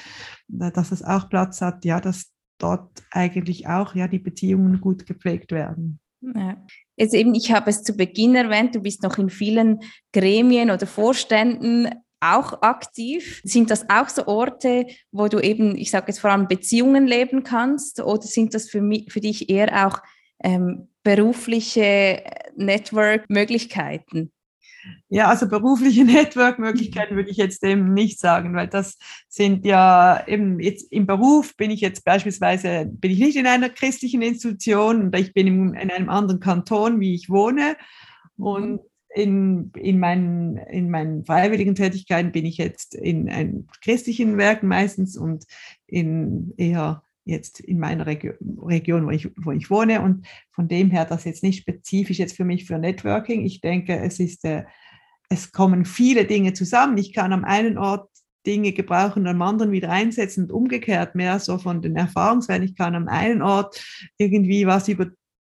dass 0.48 0.92
es 0.92 1.04
auch 1.04 1.30
Platz 1.30 1.62
hat, 1.62 1.86
ja, 1.86 2.02
dass 2.02 2.32
dort 2.58 3.04
eigentlich 3.12 3.68
auch 3.68 3.96
ja 3.96 4.08
die 4.08 4.20
Beziehungen 4.20 4.82
gut 4.82 5.06
gepflegt 5.06 5.52
werden. 5.52 6.00
Ja. 6.22 6.58
Jetzt 6.96 7.14
eben, 7.14 7.36
ich 7.36 7.52
habe 7.52 7.70
es 7.70 7.84
zu 7.84 7.96
Beginn 7.96 8.36
erwähnt, 8.36 8.76
du 8.76 8.82
bist 8.82 9.04
noch 9.04 9.18
in 9.18 9.30
vielen 9.30 9.80
Gremien 10.12 10.72
oder 10.72 10.88
Vorständen 10.88 11.90
auch 12.22 12.62
aktiv. 12.62 13.42
Sind 13.44 13.70
das 13.70 13.90
auch 13.90 14.10
so 14.10 14.26
Orte, 14.28 14.88
wo 15.12 15.28
du 15.28 15.40
eben, 15.40 15.78
ich 15.78 15.92
sage 15.92 16.08
jetzt 16.08 16.20
vor 16.20 16.32
allem 16.32 16.48
Beziehungen 16.48 17.06
leben 17.06 17.44
kannst 17.44 18.02
oder 18.02 18.24
sind 18.24 18.54
das 18.54 18.70
für, 18.70 18.82
mich, 18.82 19.12
für 19.12 19.20
dich 19.20 19.50
eher 19.50 19.86
auch 19.86 20.00
ähm, 20.44 20.88
berufliche 21.04 22.24
Network-Möglichkeiten? 22.56 24.32
Ja, 25.10 25.30
also 25.30 25.48
berufliche 25.48 26.04
Network-Möglichkeiten 26.06 27.16
würde 27.16 27.30
ich 27.30 27.38
jetzt 27.38 27.64
eben 27.64 27.94
nicht 27.94 28.20
sagen, 28.20 28.54
weil 28.56 28.68
das 28.68 28.98
sind 29.28 29.66
ja 29.66 30.26
eben 30.28 30.60
jetzt 30.60 30.92
im 30.92 31.06
Beruf 31.06 31.56
bin 31.56 31.72
ich 31.72 31.82
jetzt 31.82 32.04
beispielsweise, 32.04 32.86
bin 32.90 33.12
ich 33.12 33.20
nicht 33.20 33.38
in 33.38 33.48
einer 33.48 33.70
christlichen 33.70 34.22
Institution 34.22 35.02
und 35.02 35.16
ich 35.16 35.34
bin 35.34 35.48
in, 35.48 35.74
in 35.74 35.92
einem 35.92 36.10
anderen 36.10 36.40
Kanton, 36.40 37.00
wie 37.00 37.16
ich 37.16 37.30
wohne. 37.30 37.78
Und 38.38 38.74
mhm. 38.74 38.80
in, 39.14 39.72
in, 39.76 40.00
meinen, 40.00 40.58
in 40.58 40.90
meinen 40.90 41.26
freiwilligen 41.26 41.76
Tätigkeiten 41.76 42.32
bin 42.32 42.46
ich 42.46 42.58
jetzt 42.58 42.96
in 42.96 43.30
einem 43.30 43.68
christlichen 43.84 44.38
Werk 44.38 44.64
meistens 44.64 45.18
und 45.18 45.46
in 45.88 46.54
eher 46.58 47.04
jetzt 47.26 47.60
in 47.60 47.80
meiner 47.80 48.06
Regio 48.06 48.34
Region, 48.62 49.06
wo 49.06 49.10
ich, 49.10 49.30
wo 49.38 49.52
ich 49.52 49.70
wohne. 49.70 50.02
Und 50.02 50.26
von 50.52 50.68
dem 50.68 50.92
her, 50.92 51.06
das 51.06 51.26
jetzt 51.26 51.44
nicht 51.44 51.60
spezifisch 51.60 52.20
jetzt 52.20 52.36
für 52.38 52.46
mich 52.46 52.66
für 52.66 52.78
Networking. 52.78 53.46
Ich 53.46 53.62
denke, 53.62 54.00
es 54.00 54.20
ist, 54.20 54.46
äh, 54.46 54.64
es 55.30 55.52
kommen 55.52 55.86
viele 55.86 56.26
Dinge 56.26 56.54
zusammen. 56.54 56.98
Ich 56.98 57.14
kann 57.14 57.34
am 57.34 57.44
einen 57.44 57.78
Ort 57.78 58.10
Dinge 58.46 58.74
gebrauchen 58.74 59.24
und 59.24 59.28
am 59.28 59.42
anderen 59.42 59.72
wieder 59.72 59.90
einsetzen 59.90 60.46
und 60.46 60.52
umgekehrt 60.52 61.16
mehr 61.16 61.40
so 61.40 61.58
von 61.58 61.82
den 61.82 61.96
Erfahrungswerten. 61.96 62.66
Ich 62.66 62.76
kann 62.76 62.96
am 62.96 63.08
einen 63.08 63.42
Ort 63.42 63.84
irgendwie 64.18 64.68
was 64.68 64.88
über 64.88 65.08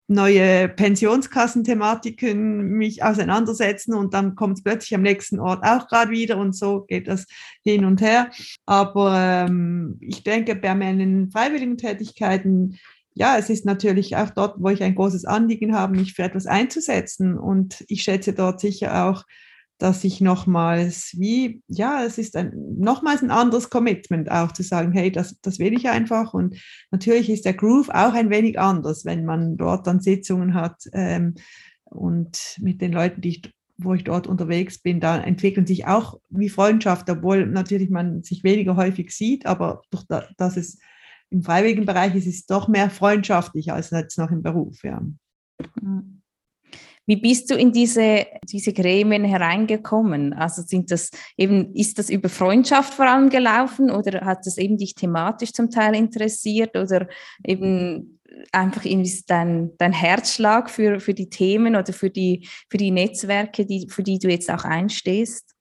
neue 0.06 0.68
Pensionskassenthematiken 0.68 2.76
mich 2.76 3.02
auseinandersetzen 3.02 3.94
und 3.94 4.12
dann 4.12 4.34
kommt 4.34 4.58
es 4.58 4.62
plötzlich 4.62 4.94
am 4.94 5.02
nächsten 5.02 5.40
Ort 5.40 5.64
auch 5.64 5.88
gerade 5.88 6.10
wieder 6.10 6.36
und 6.36 6.54
so 6.54 6.82
geht 6.82 7.08
das 7.08 7.26
hin 7.62 7.84
und 7.84 8.02
her. 8.02 8.30
Aber 8.66 9.14
ähm, 9.16 9.96
ich 10.00 10.22
denke, 10.22 10.56
bei 10.56 10.74
meinen 10.74 11.30
freiwilligen 11.30 11.78
Tätigkeiten, 11.78 12.78
ja, 13.14 13.38
es 13.38 13.48
ist 13.48 13.64
natürlich 13.64 14.16
auch 14.16 14.30
dort, 14.30 14.56
wo 14.58 14.68
ich 14.68 14.82
ein 14.82 14.94
großes 14.94 15.24
Anliegen 15.24 15.74
habe, 15.74 15.96
mich 15.96 16.14
für 16.14 16.24
etwas 16.24 16.46
einzusetzen 16.46 17.38
und 17.38 17.84
ich 17.88 18.02
schätze 18.02 18.32
dort 18.32 18.60
sicher 18.60 19.06
auch 19.06 19.24
dass 19.78 20.04
ich 20.04 20.20
nochmals 20.20 21.14
wie, 21.18 21.62
ja, 21.66 22.04
es 22.04 22.18
ist 22.18 22.36
ein, 22.36 22.52
nochmals 22.78 23.22
ein 23.22 23.30
anderes 23.30 23.70
Commitment 23.70 24.30
auch 24.30 24.52
zu 24.52 24.62
sagen, 24.62 24.92
hey, 24.92 25.10
das, 25.10 25.38
das 25.40 25.58
will 25.58 25.74
ich 25.74 25.88
einfach. 25.88 26.32
Und 26.32 26.56
natürlich 26.90 27.28
ist 27.28 27.44
der 27.44 27.54
Groove 27.54 27.88
auch 27.88 28.14
ein 28.14 28.30
wenig 28.30 28.58
anders, 28.58 29.04
wenn 29.04 29.24
man 29.24 29.56
dort 29.56 29.86
dann 29.86 30.00
Sitzungen 30.00 30.54
hat 30.54 30.84
ähm, 30.92 31.34
und 31.84 32.56
mit 32.60 32.80
den 32.80 32.92
Leuten, 32.92 33.20
die 33.20 33.30
ich, 33.30 33.54
wo 33.76 33.94
ich 33.94 34.04
dort 34.04 34.28
unterwegs 34.28 34.78
bin, 34.78 35.00
da 35.00 35.18
entwickeln 35.18 35.66
sich 35.66 35.86
auch 35.86 36.20
wie 36.30 36.48
Freundschaft, 36.48 37.10
obwohl 37.10 37.46
natürlich 37.46 37.90
man 37.90 38.22
sich 38.22 38.44
weniger 38.44 38.76
häufig 38.76 39.10
sieht, 39.10 39.44
aber 39.44 39.82
durch 39.90 40.04
da, 40.08 40.28
dass 40.36 40.56
es 40.56 40.78
im 41.30 41.42
freiwilligen 41.42 41.84
Bereich 41.84 42.14
ist, 42.14 42.26
ist 42.26 42.34
es 42.36 42.46
doch 42.46 42.68
mehr 42.68 42.90
freundschaftlich 42.90 43.72
als 43.72 43.90
jetzt 43.90 44.18
noch 44.18 44.30
im 44.30 44.42
Beruf. 44.42 44.84
Ja. 44.84 45.02
Mhm. 45.80 46.13
Wie 47.06 47.16
bist 47.16 47.50
du 47.50 47.54
in 47.54 47.72
diese, 47.72 48.26
diese 48.48 48.72
Gremien 48.72 49.24
hereingekommen? 49.24 50.32
Also 50.32 50.62
sind 50.62 50.90
das 50.90 51.10
eben, 51.36 51.74
ist 51.74 51.98
das 51.98 52.08
über 52.10 52.28
Freundschaft 52.28 52.94
vor 52.94 53.06
allem 53.06 53.28
gelaufen 53.28 53.90
oder 53.90 54.24
hat 54.24 54.46
das 54.46 54.56
eben 54.56 54.78
dich 54.78 54.94
thematisch 54.94 55.52
zum 55.52 55.70
Teil 55.70 55.94
interessiert 55.94 56.76
oder 56.76 57.06
eben 57.44 58.20
einfach 58.52 58.84
irgendwie 58.84 59.22
dein, 59.26 59.76
dein 59.78 59.92
Herzschlag 59.92 60.70
für, 60.70 61.00
für 61.00 61.14
die 61.14 61.28
Themen 61.28 61.76
oder 61.76 61.92
für 61.92 62.10
die, 62.10 62.48
für 62.70 62.78
die 62.78 62.90
Netzwerke, 62.90 63.66
die, 63.66 63.88
für 63.88 64.02
die 64.02 64.18
du 64.18 64.28
jetzt 64.28 64.50
auch 64.50 64.64
einstehst? 64.64 65.54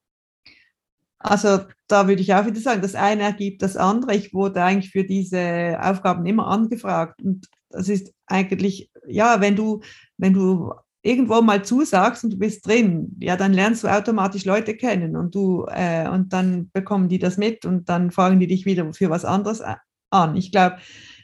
Also 1.19 1.59
da 1.87 2.07
würde 2.07 2.21
ich 2.21 2.33
auch 2.33 2.45
wieder 2.45 2.59
sagen, 2.59 2.81
das 2.81 2.95
eine 2.95 3.23
ergibt 3.23 3.61
das 3.61 3.77
andere. 3.77 4.15
Ich 4.15 4.33
wurde 4.33 4.61
eigentlich 4.61 4.91
für 4.91 5.05
diese 5.05 5.77
Aufgaben 5.81 6.25
immer 6.25 6.47
angefragt 6.47 7.21
und 7.21 7.47
das 7.69 7.89
ist 7.89 8.13
eigentlich, 8.27 8.91
ja, 9.07 9.41
wenn 9.41 9.55
du, 9.55 9.81
wenn 10.17 10.33
du 10.33 10.73
irgendwo 11.03 11.41
mal 11.41 11.63
zusagst 11.63 12.23
und 12.23 12.33
du 12.33 12.37
bist 12.37 12.65
drin, 12.65 13.15
ja, 13.19 13.35
dann 13.35 13.53
lernst 13.53 13.83
du 13.83 13.87
automatisch 13.87 14.45
Leute 14.45 14.75
kennen 14.75 15.15
und 15.15 15.35
du 15.35 15.65
äh, 15.69 16.09
und 16.09 16.33
dann 16.33 16.71
bekommen 16.71 17.09
die 17.09 17.19
das 17.19 17.37
mit 17.37 17.65
und 17.65 17.89
dann 17.89 18.09
fragen 18.09 18.39
die 18.39 18.47
dich 18.47 18.65
wieder 18.65 18.91
für 18.93 19.09
was 19.09 19.25
anderes 19.25 19.61
an. 20.09 20.35
Ich 20.35 20.51
glaube, 20.51 20.77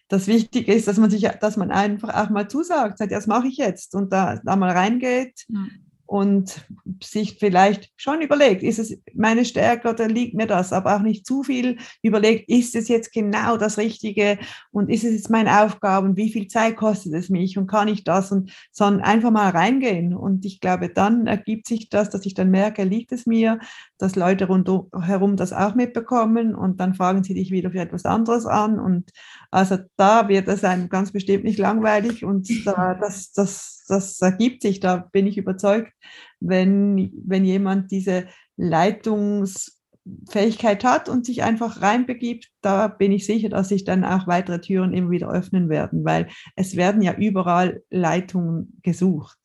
das 0.09 0.27
Wichtige 0.27 0.73
ist, 0.73 0.87
dass 0.87 0.97
man 0.97 1.09
sich, 1.09 1.27
dass 1.39 1.55
man 1.55 1.71
einfach 1.71 2.13
auch 2.13 2.29
mal 2.29 2.49
zusagt, 2.49 2.97
sagt, 2.97 3.11
das 3.11 3.27
mache 3.27 3.47
ich 3.47 3.57
jetzt 3.57 3.95
und 3.95 4.11
da, 4.11 4.39
da 4.43 4.55
mal 4.55 4.71
reingeht. 4.71 5.45
Mhm 5.47 5.88
und 6.10 6.65
sich 7.04 7.38
vielleicht 7.39 7.91
schon 7.95 8.22
überlegt, 8.22 8.63
ist 8.63 8.80
es 8.80 8.98
meine 9.13 9.45
Stärke 9.45 9.89
oder 9.89 10.08
liegt 10.08 10.34
mir 10.34 10.48
das, 10.48 10.74
aber 10.74 10.95
auch 10.95 11.02
nicht 11.02 11.24
zu 11.24 11.43
viel 11.43 11.78
überlegt, 12.02 12.50
ist 12.50 12.76
es 12.76 12.88
jetzt 12.88 13.13
genau 13.13 13.58
das 13.58 13.78
Richtige 13.78 14.39
und 14.72 14.89
ist 14.89 15.04
es 15.04 15.13
jetzt 15.13 15.30
meine 15.30 15.62
Aufgabe 15.62 16.08
und 16.08 16.17
wie 16.17 16.32
viel 16.32 16.48
Zeit 16.48 16.78
kostet 16.78 17.13
es 17.13 17.30
mich 17.30 17.60
und 17.60 17.67
kann 17.67 17.88
ich 17.88 18.04
das? 18.04 18.32
Und 18.32 18.52
sondern 18.72 19.04
einfach 19.04 19.30
mal 19.30 19.52
reingehen. 19.52 20.15
Und 20.15 20.45
ich 20.45 20.60
glaube, 20.62 20.89
dann 20.89 21.28
ergibt 21.28 21.67
sich 21.67 21.89
das, 21.89 22.10
dass 22.10 22.26
ich 22.26 22.34
dann 22.34 22.50
merke, 22.50 22.86
liegt 22.86 23.12
es 23.12 23.28
mir, 23.28 23.60
dass 23.99 24.15
Leute 24.15 24.47
rundherum 24.47 25.35
das 25.35 25.53
auch 25.53 25.75
mitbekommen 25.75 26.55
und 26.55 26.79
dann 26.79 26.95
fragen 26.95 27.23
sie 27.23 27.35
dich 27.35 27.51
wieder 27.51 27.69
für 27.69 27.79
etwas 27.79 28.05
anderes 28.05 28.47
an 28.47 28.79
und 28.79 29.12
also 29.51 29.77
da 29.97 30.27
wird 30.27 30.47
es 30.47 30.63
einem 30.63 30.89
ganz 30.89 31.12
bestimmt 31.12 31.43
nicht 31.43 31.59
langweilig 31.59 32.25
und 32.25 32.49
da, 32.65 32.95
das, 32.95 33.31
das 33.33 33.79
das 33.89 34.21
ergibt 34.21 34.62
sich, 34.62 34.79
da 34.79 34.95
bin 34.97 35.27
ich 35.27 35.38
überzeugt, 35.38 35.91
wenn, 36.39 37.12
wenn 37.25 37.43
jemand 37.43 37.91
diese 37.91 38.27
Leitungsfähigkeit 38.55 40.83
hat 40.83 41.09
und 41.09 41.25
sich 41.25 41.41
einfach 41.43 41.81
reinbegibt, 41.81 42.49
da 42.62 42.88
bin 42.88 43.12
ich 43.12 43.25
sicher, 43.25 43.49
dass 43.49 43.69
sich 43.69 43.83
dann 43.83 44.05
auch 44.05 44.27
weitere 44.27 44.62
Türen 44.62 44.93
immer 44.93 45.09
wieder 45.09 45.31
öffnen 45.31 45.69
werden, 45.69 46.05
weil 46.05 46.27
es 46.55 46.75
werden 46.75 47.01
ja 47.01 47.15
überall 47.15 47.81
Leitungen 47.89 48.79
gesucht. 48.83 49.39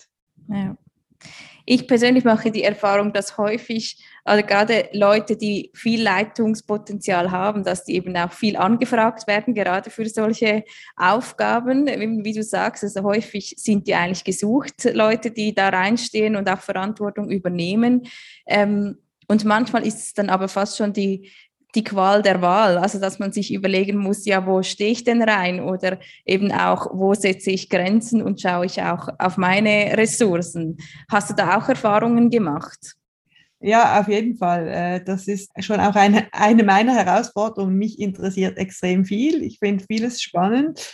Ja. 0.49 0.77
Ich 1.67 1.89
persönlich 1.89 2.25
mache 2.25 2.51
die 2.51 2.63
Erfahrung, 2.63 3.13
dass 3.13 3.39
häufig, 3.39 4.05
also 4.25 4.45
gerade 4.45 4.89
Leute, 4.93 5.37
die 5.37 5.71
viel 5.75 6.03
Leitungspotenzial 6.03 7.31
haben, 7.31 7.65
dass 7.65 7.85
die 7.85 7.95
eben 7.95 8.17
auch 8.17 8.33
viel 8.33 8.57
angefragt 8.57 9.27
werden, 9.27 9.55
gerade 9.55 9.89
für 9.89 10.07
solche 10.09 10.65
Aufgaben. 10.97 11.87
Wie 12.25 12.33
du 12.33 12.43
sagst, 12.43 12.85
also 12.85 13.03
häufig 13.03 13.55
sind 13.57 13.87
die 13.87 13.95
eigentlich 13.95 14.25
gesucht, 14.25 14.85
Leute, 14.93 15.31
die 15.31 15.55
da 15.55 15.71
reinstehen 15.71 16.37
und 16.37 16.51
auch 16.51 16.61
Verantwortung 16.61 17.31
übernehmen. 17.31 18.07
Ähm, 18.47 18.99
und 19.27 19.45
manchmal 19.45 19.87
ist 19.87 19.99
es 19.99 20.15
dann 20.15 20.29
aber 20.29 20.49
fast 20.49 20.77
schon 20.77 20.93
die, 20.93 21.31
die 21.75 21.85
Qual 21.85 22.23
der 22.23 22.41
Wahl, 22.43 22.79
also 22.79 23.01
dass 23.01 23.19
man 23.19 23.33
sich 23.33 23.53
überlegen 23.53 23.99
muss, 23.99 24.25
ja, 24.25 24.47
wo 24.47 24.63
stehe 24.63 24.93
ich 24.93 25.05
denn 25.05 25.23
rein 25.23 25.61
oder 25.61 25.99
eben 26.25 26.53
auch, 26.53 26.89
wo 26.93 27.15
setze 27.15 27.51
ich 27.51 27.69
Grenzen 27.69 28.23
und 28.23 28.41
schaue 28.41 28.67
ich 28.67 28.83
auch 28.83 29.09
auf 29.19 29.37
meine 29.37 29.97
Ressourcen. 29.97 30.77
Hast 31.11 31.31
du 31.31 31.35
da 31.35 31.59
auch 31.59 31.69
Erfahrungen 31.69 32.31
gemacht? 32.31 32.95
Ja, 33.61 33.99
auf 33.99 34.09
jeden 34.09 34.37
Fall. 34.37 34.69
Äh, 34.69 35.05
das 35.05 35.27
ist 35.27 35.51
schon 35.65 35.81
auch 35.81 35.95
eine, 35.95 36.27
eine 36.33 36.65
meiner 36.65 36.95
Herausforderungen. 36.95 37.77
Mich 37.77 37.99
interessiert 37.99 38.59
extrem 38.59 39.07
viel. 39.07 39.43
Ich 39.43 39.59
finde 39.59 39.85
vieles 39.87 40.21
spannend. 40.21 40.93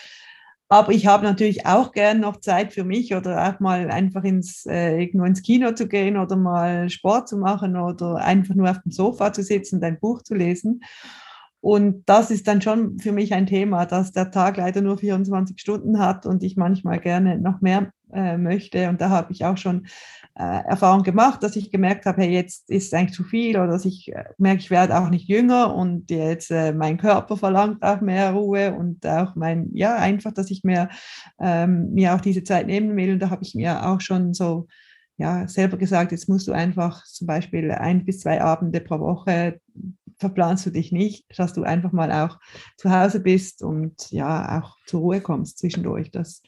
Aber 0.72 0.92
ich 0.92 1.08
habe 1.08 1.24
natürlich 1.24 1.66
auch 1.66 1.90
gern 1.90 2.20
noch 2.20 2.36
Zeit 2.36 2.72
für 2.72 2.84
mich 2.84 3.12
oder 3.12 3.48
auch 3.48 3.58
mal 3.58 3.90
einfach 3.90 4.22
ins, 4.22 4.66
äh, 4.66 5.00
irgendwo 5.00 5.26
ins 5.26 5.42
Kino 5.42 5.72
zu 5.72 5.88
gehen 5.88 6.16
oder 6.16 6.36
mal 6.36 6.88
Sport 6.90 7.28
zu 7.28 7.36
machen 7.36 7.76
oder 7.76 8.14
einfach 8.18 8.54
nur 8.54 8.70
auf 8.70 8.80
dem 8.80 8.92
Sofa 8.92 9.32
zu 9.32 9.42
sitzen 9.42 9.76
und 9.76 9.84
ein 9.84 9.98
Buch 9.98 10.22
zu 10.22 10.34
lesen. 10.34 10.84
Und 11.60 12.04
das 12.08 12.30
ist 12.30 12.46
dann 12.46 12.62
schon 12.62 13.00
für 13.00 13.10
mich 13.10 13.34
ein 13.34 13.46
Thema, 13.46 13.84
dass 13.84 14.12
der 14.12 14.30
Tag 14.30 14.58
leider 14.58 14.80
nur 14.80 14.96
24 14.96 15.60
Stunden 15.60 15.98
hat 15.98 16.24
und 16.24 16.44
ich 16.44 16.56
manchmal 16.56 17.00
gerne 17.00 17.36
noch 17.36 17.60
mehr 17.60 17.92
äh, 18.12 18.38
möchte. 18.38 18.88
Und 18.88 19.00
da 19.00 19.10
habe 19.10 19.32
ich 19.32 19.44
auch 19.44 19.56
schon 19.56 19.88
Erfahrung 20.40 21.02
gemacht, 21.02 21.42
dass 21.42 21.56
ich 21.56 21.70
gemerkt 21.70 22.06
habe, 22.06 22.22
hey, 22.22 22.32
jetzt 22.32 22.70
ist 22.70 22.86
es 22.86 22.92
eigentlich 22.92 23.14
zu 23.14 23.24
viel 23.24 23.56
oder 23.56 23.68
dass 23.68 23.84
ich 23.84 24.12
äh, 24.12 24.24
merke, 24.38 24.60
ich 24.60 24.70
werde 24.70 24.98
auch 24.98 25.10
nicht 25.10 25.28
jünger 25.28 25.74
und 25.74 26.10
jetzt 26.10 26.50
äh, 26.50 26.72
mein 26.72 26.98
Körper 26.98 27.36
verlangt 27.36 27.82
auch 27.82 28.00
mehr 28.00 28.32
Ruhe 28.32 28.74
und 28.74 29.06
auch 29.06 29.34
mein, 29.34 29.68
ja, 29.72 29.96
einfach, 29.96 30.32
dass 30.32 30.50
ich 30.50 30.64
mir, 30.64 30.88
ähm, 31.38 31.92
mir 31.92 32.14
auch 32.14 32.20
diese 32.20 32.44
Zeit 32.44 32.66
nehmen 32.66 32.96
will. 32.96 33.12
Und 33.12 33.18
da 33.20 33.30
habe 33.30 33.42
ich 33.42 33.54
mir 33.54 33.86
auch 33.86 34.00
schon 34.00 34.34
so 34.34 34.66
ja, 35.16 35.46
selber 35.46 35.76
gesagt, 35.76 36.12
jetzt 36.12 36.28
musst 36.28 36.48
du 36.48 36.52
einfach 36.52 37.04
zum 37.04 37.26
Beispiel 37.26 37.70
ein 37.72 38.06
bis 38.06 38.20
zwei 38.20 38.40
Abende 38.40 38.80
pro 38.80 38.98
Woche 39.00 39.60
verplanst 40.18 40.66
du 40.66 40.70
dich 40.70 40.92
nicht, 40.92 41.24
dass 41.38 41.54
du 41.54 41.62
einfach 41.62 41.92
mal 41.92 42.12
auch 42.12 42.38
zu 42.76 42.90
Hause 42.90 43.20
bist 43.20 43.62
und 43.62 44.10
ja 44.10 44.60
auch 44.60 44.76
zur 44.86 45.00
Ruhe 45.00 45.20
kommst 45.20 45.58
zwischendurch. 45.58 46.10
Das, 46.10 46.42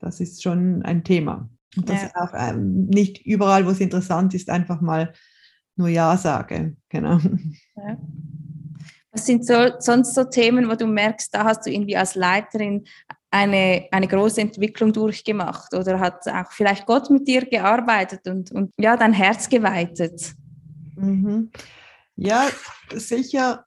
das 0.00 0.20
ist 0.20 0.42
schon 0.42 0.82
ein 0.82 1.04
Thema. 1.04 1.48
Und 1.76 1.88
dass 1.88 2.02
ja. 2.02 2.10
auch 2.14 2.32
ähm, 2.36 2.86
nicht 2.86 3.24
überall, 3.24 3.66
wo 3.66 3.70
es 3.70 3.80
interessant 3.80 4.34
ist, 4.34 4.50
einfach 4.50 4.80
mal 4.80 5.12
nur 5.76 5.88
Ja 5.88 6.16
sage. 6.16 6.76
Genau. 6.88 7.18
Ja. 7.76 7.96
Was 9.10 9.26
sind 9.26 9.44
so, 9.44 9.72
sonst 9.78 10.14
so 10.14 10.24
Themen, 10.24 10.70
wo 10.70 10.74
du 10.74 10.86
merkst, 10.86 11.34
da 11.34 11.44
hast 11.44 11.66
du 11.66 11.70
irgendwie 11.70 11.96
als 11.96 12.14
Leiterin 12.14 12.84
eine, 13.30 13.86
eine 13.90 14.08
große 14.08 14.40
Entwicklung 14.40 14.92
durchgemacht 14.92 15.74
oder 15.74 16.00
hat 16.00 16.26
auch 16.28 16.52
vielleicht 16.52 16.86
Gott 16.86 17.10
mit 17.10 17.26
dir 17.28 17.44
gearbeitet 17.44 18.26
und, 18.26 18.52
und 18.52 18.72
ja, 18.78 18.96
dein 18.96 19.12
Herz 19.12 19.48
geweitet? 19.48 20.34
Mhm. 20.96 21.50
Ja, 22.16 22.46
sicher, 22.94 23.64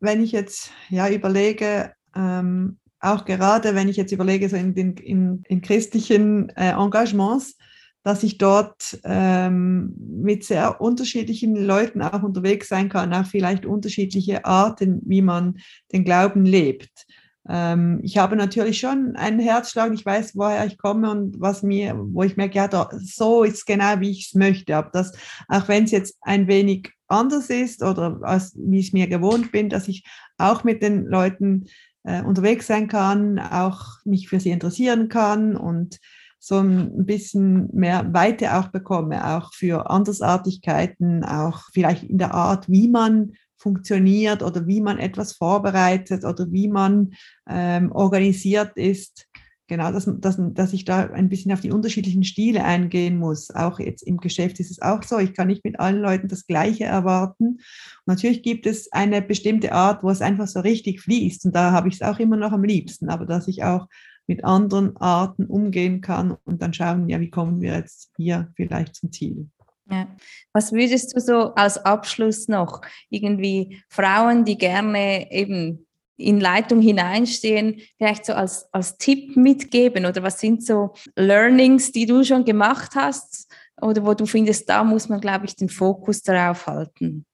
wenn 0.00 0.22
ich 0.22 0.32
jetzt 0.32 0.70
ja 0.88 1.08
überlege, 1.08 1.92
ähm, 2.14 2.78
auch 3.02 3.24
gerade 3.24 3.74
wenn 3.74 3.88
ich 3.88 3.96
jetzt 3.96 4.12
überlege, 4.12 4.48
so 4.48 4.56
in 4.56 4.74
den 4.74 4.94
in, 4.94 5.42
in 5.48 5.60
christlichen 5.60 6.48
äh, 6.50 6.70
Engagements, 6.70 7.56
dass 8.04 8.22
ich 8.22 8.38
dort 8.38 8.98
ähm, 9.04 9.94
mit 9.98 10.44
sehr 10.44 10.80
unterschiedlichen 10.80 11.54
Leuten 11.56 12.00
auch 12.02 12.22
unterwegs 12.22 12.68
sein 12.68 12.88
kann, 12.88 13.12
auch 13.12 13.26
vielleicht 13.26 13.66
unterschiedliche 13.66 14.44
Arten, 14.44 15.00
wie 15.04 15.22
man 15.22 15.58
den 15.92 16.04
Glauben 16.04 16.44
lebt. 16.44 17.06
Ähm, 17.48 18.00
ich 18.02 18.18
habe 18.18 18.36
natürlich 18.36 18.78
schon 18.78 19.16
einen 19.16 19.40
Herzschlag, 19.40 19.92
ich 19.92 20.06
weiß, 20.06 20.36
woher 20.36 20.64
ich 20.64 20.78
komme 20.78 21.10
und 21.10 21.40
was 21.40 21.62
mir, 21.62 21.96
wo 21.96 22.22
ich 22.22 22.36
merke, 22.36 22.56
ja, 22.56 22.68
da, 22.68 22.88
so 22.92 23.42
ist 23.42 23.66
genau, 23.66 24.00
wie 24.00 24.10
ich 24.10 24.28
es 24.28 24.34
möchte. 24.34 24.76
Aber 24.76 24.90
das, 24.92 25.12
auch 25.48 25.66
wenn 25.68 25.84
es 25.84 25.90
jetzt 25.90 26.16
ein 26.20 26.46
wenig 26.46 26.90
anders 27.08 27.50
ist 27.50 27.82
oder 27.82 28.20
als, 28.22 28.56
wie 28.56 28.78
ich 28.78 28.88
es 28.88 28.92
mir 28.92 29.06
gewohnt 29.08 29.52
bin, 29.52 29.68
dass 29.68 29.88
ich 29.88 30.04
auch 30.38 30.64
mit 30.64 30.82
den 30.82 31.06
Leuten 31.06 31.66
äh, 32.04 32.22
unterwegs 32.22 32.66
sein 32.66 32.88
kann, 32.88 33.38
auch 33.38 34.04
mich 34.04 34.28
für 34.28 34.40
sie 34.40 34.50
interessieren 34.50 35.08
kann 35.08 35.56
und 35.56 35.98
so 36.38 36.58
ein 36.58 37.06
bisschen 37.06 37.68
mehr 37.72 38.12
Weite 38.12 38.56
auch 38.56 38.68
bekomme, 38.68 39.36
auch 39.36 39.52
für 39.52 39.88
Andersartigkeiten, 39.88 41.24
auch 41.24 41.60
vielleicht 41.72 42.02
in 42.02 42.18
der 42.18 42.34
Art, 42.34 42.68
wie 42.68 42.88
man 42.88 43.34
funktioniert 43.56 44.42
oder 44.42 44.66
wie 44.66 44.80
man 44.80 44.98
etwas 44.98 45.34
vorbereitet 45.34 46.24
oder 46.24 46.50
wie 46.50 46.66
man 46.66 47.12
ähm, 47.48 47.92
organisiert 47.92 48.72
ist. 48.76 49.28
Genau, 49.72 49.90
dass, 49.90 50.06
dass, 50.18 50.36
dass 50.38 50.74
ich 50.74 50.84
da 50.84 51.06
ein 51.06 51.30
bisschen 51.30 51.50
auf 51.50 51.62
die 51.62 51.70
unterschiedlichen 51.70 52.24
Stile 52.24 52.62
eingehen 52.62 53.16
muss. 53.16 53.50
Auch 53.50 53.80
jetzt 53.80 54.02
im 54.02 54.18
Geschäft 54.18 54.60
ist 54.60 54.70
es 54.70 54.82
auch 54.82 55.02
so. 55.02 55.18
Ich 55.18 55.32
kann 55.32 55.46
nicht 55.46 55.64
mit 55.64 55.80
allen 55.80 56.02
Leuten 56.02 56.28
das 56.28 56.46
Gleiche 56.46 56.84
erwarten. 56.84 57.46
Und 57.52 57.62
natürlich 58.04 58.42
gibt 58.42 58.66
es 58.66 58.92
eine 58.92 59.22
bestimmte 59.22 59.72
Art, 59.72 60.02
wo 60.02 60.10
es 60.10 60.20
einfach 60.20 60.46
so 60.46 60.60
richtig 60.60 61.00
fließt. 61.00 61.46
Und 61.46 61.56
da 61.56 61.72
habe 61.72 61.88
ich 61.88 61.94
es 61.94 62.02
auch 62.02 62.18
immer 62.18 62.36
noch 62.36 62.52
am 62.52 62.64
liebsten. 62.64 63.08
Aber 63.08 63.24
dass 63.24 63.48
ich 63.48 63.64
auch 63.64 63.86
mit 64.26 64.44
anderen 64.44 64.94
Arten 64.98 65.46
umgehen 65.46 66.02
kann 66.02 66.36
und 66.44 66.60
dann 66.60 66.74
schauen, 66.74 67.08
ja, 67.08 67.18
wie 67.18 67.30
kommen 67.30 67.62
wir 67.62 67.74
jetzt 67.74 68.10
hier 68.18 68.52
vielleicht 68.56 68.96
zum 68.96 69.10
Ziel. 69.10 69.48
Ja. 69.90 70.06
Was 70.52 70.72
würdest 70.72 71.16
du 71.16 71.20
so 71.20 71.54
als 71.54 71.78
Abschluss 71.78 72.46
noch 72.46 72.82
irgendwie 73.08 73.82
Frauen, 73.88 74.44
die 74.44 74.58
gerne 74.58 75.32
eben 75.32 75.86
in 76.22 76.40
Leitung 76.40 76.80
hineinstehen, 76.80 77.80
vielleicht 77.98 78.24
so 78.26 78.32
als, 78.32 78.66
als 78.72 78.96
Tipp 78.98 79.36
mitgeben? 79.36 80.06
Oder 80.06 80.22
was 80.22 80.40
sind 80.40 80.64
so 80.64 80.94
Learnings, 81.16 81.92
die 81.92 82.06
du 82.06 82.24
schon 82.24 82.44
gemacht 82.44 82.92
hast? 82.94 83.50
Oder 83.80 84.04
wo 84.04 84.14
du 84.14 84.26
findest, 84.26 84.68
da 84.68 84.84
muss 84.84 85.08
man, 85.08 85.20
glaube 85.20 85.46
ich, 85.46 85.56
den 85.56 85.68
Fokus 85.68 86.22
darauf 86.22 86.66
halten? 86.66 87.24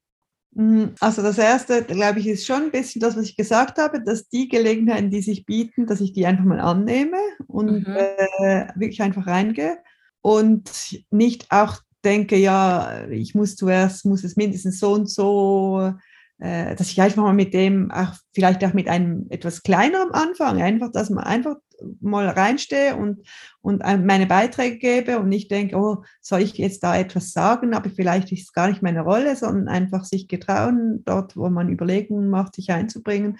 Mm, 0.55 0.87
also 1.01 1.23
das 1.23 1.39
Erste, 1.39 1.85
glaube 1.85 2.21
ich, 2.21 2.27
ist 2.27 2.47
schon 2.47 2.65
ein 2.65 2.71
bisschen 2.71 3.01
das, 3.01 3.17
was 3.17 3.25
ich 3.25 3.37
gesagt 3.37 3.79
habe, 3.79 4.03
dass 4.03 4.29
die 4.29 4.49
Gelegenheiten, 4.49 5.11
die 5.11 5.23
sich 5.23 5.45
bieten, 5.45 5.87
dass 5.87 6.01
ich 6.01 6.13
die 6.13 6.27
einfach 6.27 6.45
mal 6.45 6.61
annehme 6.61 7.19
und 7.47 7.87
mhm. 7.87 7.97
äh, 7.97 8.67
wirklich 8.75 9.03
einfach 9.03 9.27
reingehe 9.27 9.79
und 10.21 10.71
nicht 11.11 11.47
auch 11.51 11.81
denke, 12.05 12.37
ja, 12.37 13.07
ich 13.09 13.35
muss 13.35 13.57
zuerst, 13.57 14.05
muss 14.05 14.25
es 14.25 14.37
mindestens 14.37 14.81
so 14.81 14.93
und 14.93 15.11
so, 15.11 15.93
äh, 16.41 16.77
dass 16.77 16.91
ich 16.91 17.01
einfach 17.01 17.23
mal 17.23 17.35
mit 17.35 17.53
dem, 17.53 17.91
auch 17.91 18.15
vielleicht 18.33 18.65
auch 18.65 18.73
mit 18.73 18.89
einem 18.89 19.27
etwas 19.31 19.63
kleineren 19.63 20.13
anfange, 20.13 20.63
einfach, 20.65 20.93
dass 20.93 21.11
man 21.11 21.25
einfach 21.25 21.57
mal 22.01 22.29
reinstehe 22.29 22.97
und, 22.97 23.23
und 23.61 23.81
meine 23.81 24.27
Beiträge 24.27 24.79
gebe 24.79 25.19
und 25.19 25.29
nicht 25.29 25.51
denke, 25.51 25.77
oh, 25.77 26.05
soll 26.21 26.41
ich 26.41 26.55
jetzt 26.55 26.83
da 26.83 26.97
etwas 26.97 27.33
sagen, 27.33 27.75
aber 27.75 27.91
vielleicht 27.91 28.33
ist 28.33 28.43
es 28.43 28.53
gar 28.53 28.69
nicht 28.69 28.83
meine 28.83 29.03
Rolle, 29.03 29.37
sondern 29.37 29.69
einfach 29.69 30.05
sich 30.05 30.29
getrauen, 30.29 31.03
dort, 31.05 31.37
wo 31.37 31.49
man 31.51 31.69
Überlegungen 31.69 32.31
macht, 32.31 32.55
sich 32.55 32.71
einzubringen. 32.71 33.39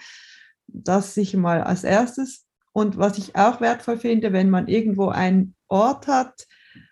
Das 0.67 1.13
sicher 1.13 1.37
mal 1.37 1.61
als 1.61 1.83
erstes. 1.83 2.45
Und 2.71 2.97
was 2.97 3.17
ich 3.17 3.35
auch 3.35 3.61
wertvoll 3.61 3.97
finde, 3.97 4.31
wenn 4.31 4.49
man 4.49 4.67
irgendwo 4.67 5.09
einen 5.09 5.55
Ort 5.67 6.07
hat, 6.07 6.47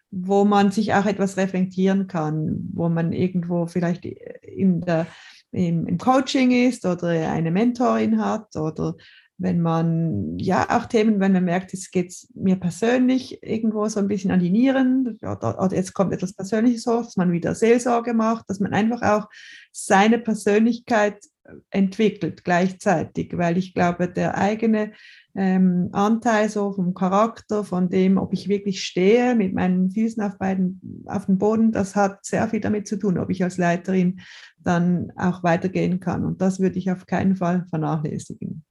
wo 0.10 0.46
man 0.46 0.72
sich 0.72 0.94
auch 0.94 1.06
etwas 1.06 1.38
reflektieren 1.38 2.08
kann, 2.08 2.70
wo 2.74 2.90
man 2.90 3.12
irgendwo 3.12 3.68
vielleicht 3.68 4.06
in 4.06 4.82
der, 4.82 5.06
im, 5.52 5.88
im 5.88 5.98
Coaching 5.98 6.52
ist 6.52 6.86
oder 6.86 7.08
eine 7.08 7.52
Mentorin 7.52 8.24
hat 8.24 8.56
oder 8.56 8.96
wenn 9.40 9.62
man 9.62 10.40
ja 10.40 10.68
auch 10.70 10.86
Themen, 10.86 11.20
wenn 11.20 11.34
man 11.34 11.44
merkt, 11.44 11.74
es 11.74 11.92
geht 11.92 12.14
mir 12.34 12.56
persönlich 12.56 13.44
irgendwo 13.44 13.88
so 13.88 14.00
ein 14.00 14.08
bisschen 14.08 14.32
an 14.32 14.40
die 14.40 14.50
Nieren, 14.50 15.20
oder, 15.22 15.62
oder 15.62 15.76
jetzt 15.76 15.94
kommt 15.94 16.12
etwas 16.12 16.34
Persönliches 16.34 16.88
hoch, 16.88 17.04
dass 17.04 17.18
man 17.18 17.32
wieder 17.32 17.54
Seelsorge 17.54 18.16
macht, 18.16 18.50
dass 18.50 18.60
man 18.60 18.74
einfach 18.74 19.04
auch 19.04 19.30
seine 19.72 20.18
Persönlichkeit 20.18 21.24
entwickelt 21.70 22.44
gleichzeitig, 22.44 23.38
weil 23.38 23.58
ich 23.58 23.74
glaube, 23.74 24.08
der 24.08 24.38
eigene 24.38 24.94
ähm, 25.36 25.90
Anteil 25.92 26.50
so 26.50 26.74
vom 26.74 26.94
Charakter, 26.94 27.64
von 27.64 27.90
dem, 27.90 28.18
ob 28.18 28.34
ich 28.34 28.50
wirklich 28.50 28.84
stehe 28.84 29.36
mit 29.36 29.54
meinen 29.54 29.92
Füßen 29.92 30.22
auf, 30.24 30.38
beiden, 30.38 31.06
auf 31.06 31.28
dem 31.28 31.38
Boden, 31.38 31.72
das 31.72 31.96
hat 31.96 32.26
sehr 32.26 32.48
viel 32.48 32.60
damit 32.60 32.88
zu 32.88 32.98
tun, 32.98 33.18
ob 33.18 33.30
ich 33.30 33.44
als 33.44 33.58
Leiterin 33.58 34.20
dann 34.58 35.12
auch 35.16 35.44
weitergehen 35.44 36.00
kann. 36.00 36.26
Und 36.26 36.42
das 36.42 36.60
würde 36.60 36.80
ich 36.80 36.92
auf 36.92 37.06
keinen 37.06 37.36
Fall 37.36 37.66
vernachlässigen. 37.70 38.64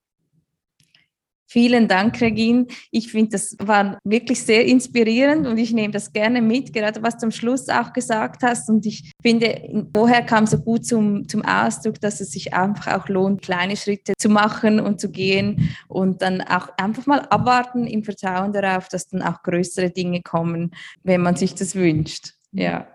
Vielen 1.57 1.89
Dank, 1.89 2.21
Regine. 2.21 2.67
Ich 2.91 3.11
finde, 3.11 3.31
das 3.31 3.57
war 3.59 3.99
wirklich 4.05 4.43
sehr 4.43 4.67
inspirierend 4.67 5.47
und 5.47 5.57
ich 5.57 5.73
nehme 5.73 5.91
das 5.91 6.13
gerne 6.13 6.43
mit, 6.43 6.75
gerade 6.75 7.03
was 7.03 7.17
du 7.17 7.25
am 7.25 7.31
Schluss 7.31 7.71
auch 7.71 7.95
gesagt 7.95 8.43
hast. 8.43 8.69
Und 8.69 8.85
ich 8.85 9.11
finde, 9.23 9.89
vorher 9.95 10.21
kam 10.21 10.47
so 10.47 10.59
gut 10.59 10.85
zum, 10.85 11.27
zum 11.31 11.43
Ausdruck, 11.47 11.99
dass 11.99 12.21
es 12.21 12.33
sich 12.33 12.53
einfach 12.53 13.01
auch 13.01 13.09
lohnt, 13.09 13.41
kleine 13.41 13.79
Schritte 13.79 14.13
zu 14.19 14.29
machen 14.29 14.81
und 14.81 15.01
zu 15.01 15.11
gehen 15.11 15.75
und 15.89 16.21
dann 16.21 16.43
auch 16.43 16.69
einfach 16.77 17.07
mal 17.07 17.21
abwarten 17.21 17.87
im 17.87 18.05
Vertrauen 18.05 18.53
darauf, 18.53 18.89
dass 18.89 19.09
dann 19.09 19.23
auch 19.23 19.43
größere 19.43 19.89
Dinge 19.89 20.21
kommen, 20.21 20.73
wenn 21.05 21.23
man 21.23 21.37
sich 21.37 21.55
das 21.55 21.75
wünscht. 21.75 22.35
Ja. 22.53 22.87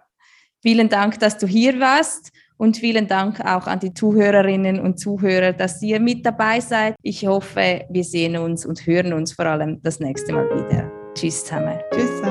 Vielen 0.62 0.90
Dank, 0.90 1.20
dass 1.20 1.40
du 1.40 1.48
hier 1.48 1.80
warst. 1.80 2.32
Und 2.62 2.78
vielen 2.78 3.08
Dank 3.08 3.40
auch 3.40 3.66
an 3.66 3.80
die 3.80 3.92
Zuhörerinnen 3.92 4.80
und 4.80 5.00
Zuhörer, 5.00 5.52
dass 5.52 5.82
ihr 5.82 6.00
mit 6.00 6.24
dabei 6.24 6.60
seid. 6.60 6.94
Ich 7.02 7.26
hoffe, 7.26 7.86
wir 7.90 8.04
sehen 8.04 8.38
uns 8.38 8.68
und 8.68 8.86
hören 8.86 9.14
uns 9.14 9.34
vor 9.34 9.48
allem 9.48 9.82
das 9.82 10.00
nächste 10.00 10.32
Mal 10.32 10.46
wieder. 10.46 10.92
Tschüss 11.16 11.44
zusammen. 11.44 11.80
Tschüss 11.92 12.18
zusammen. 12.18 12.31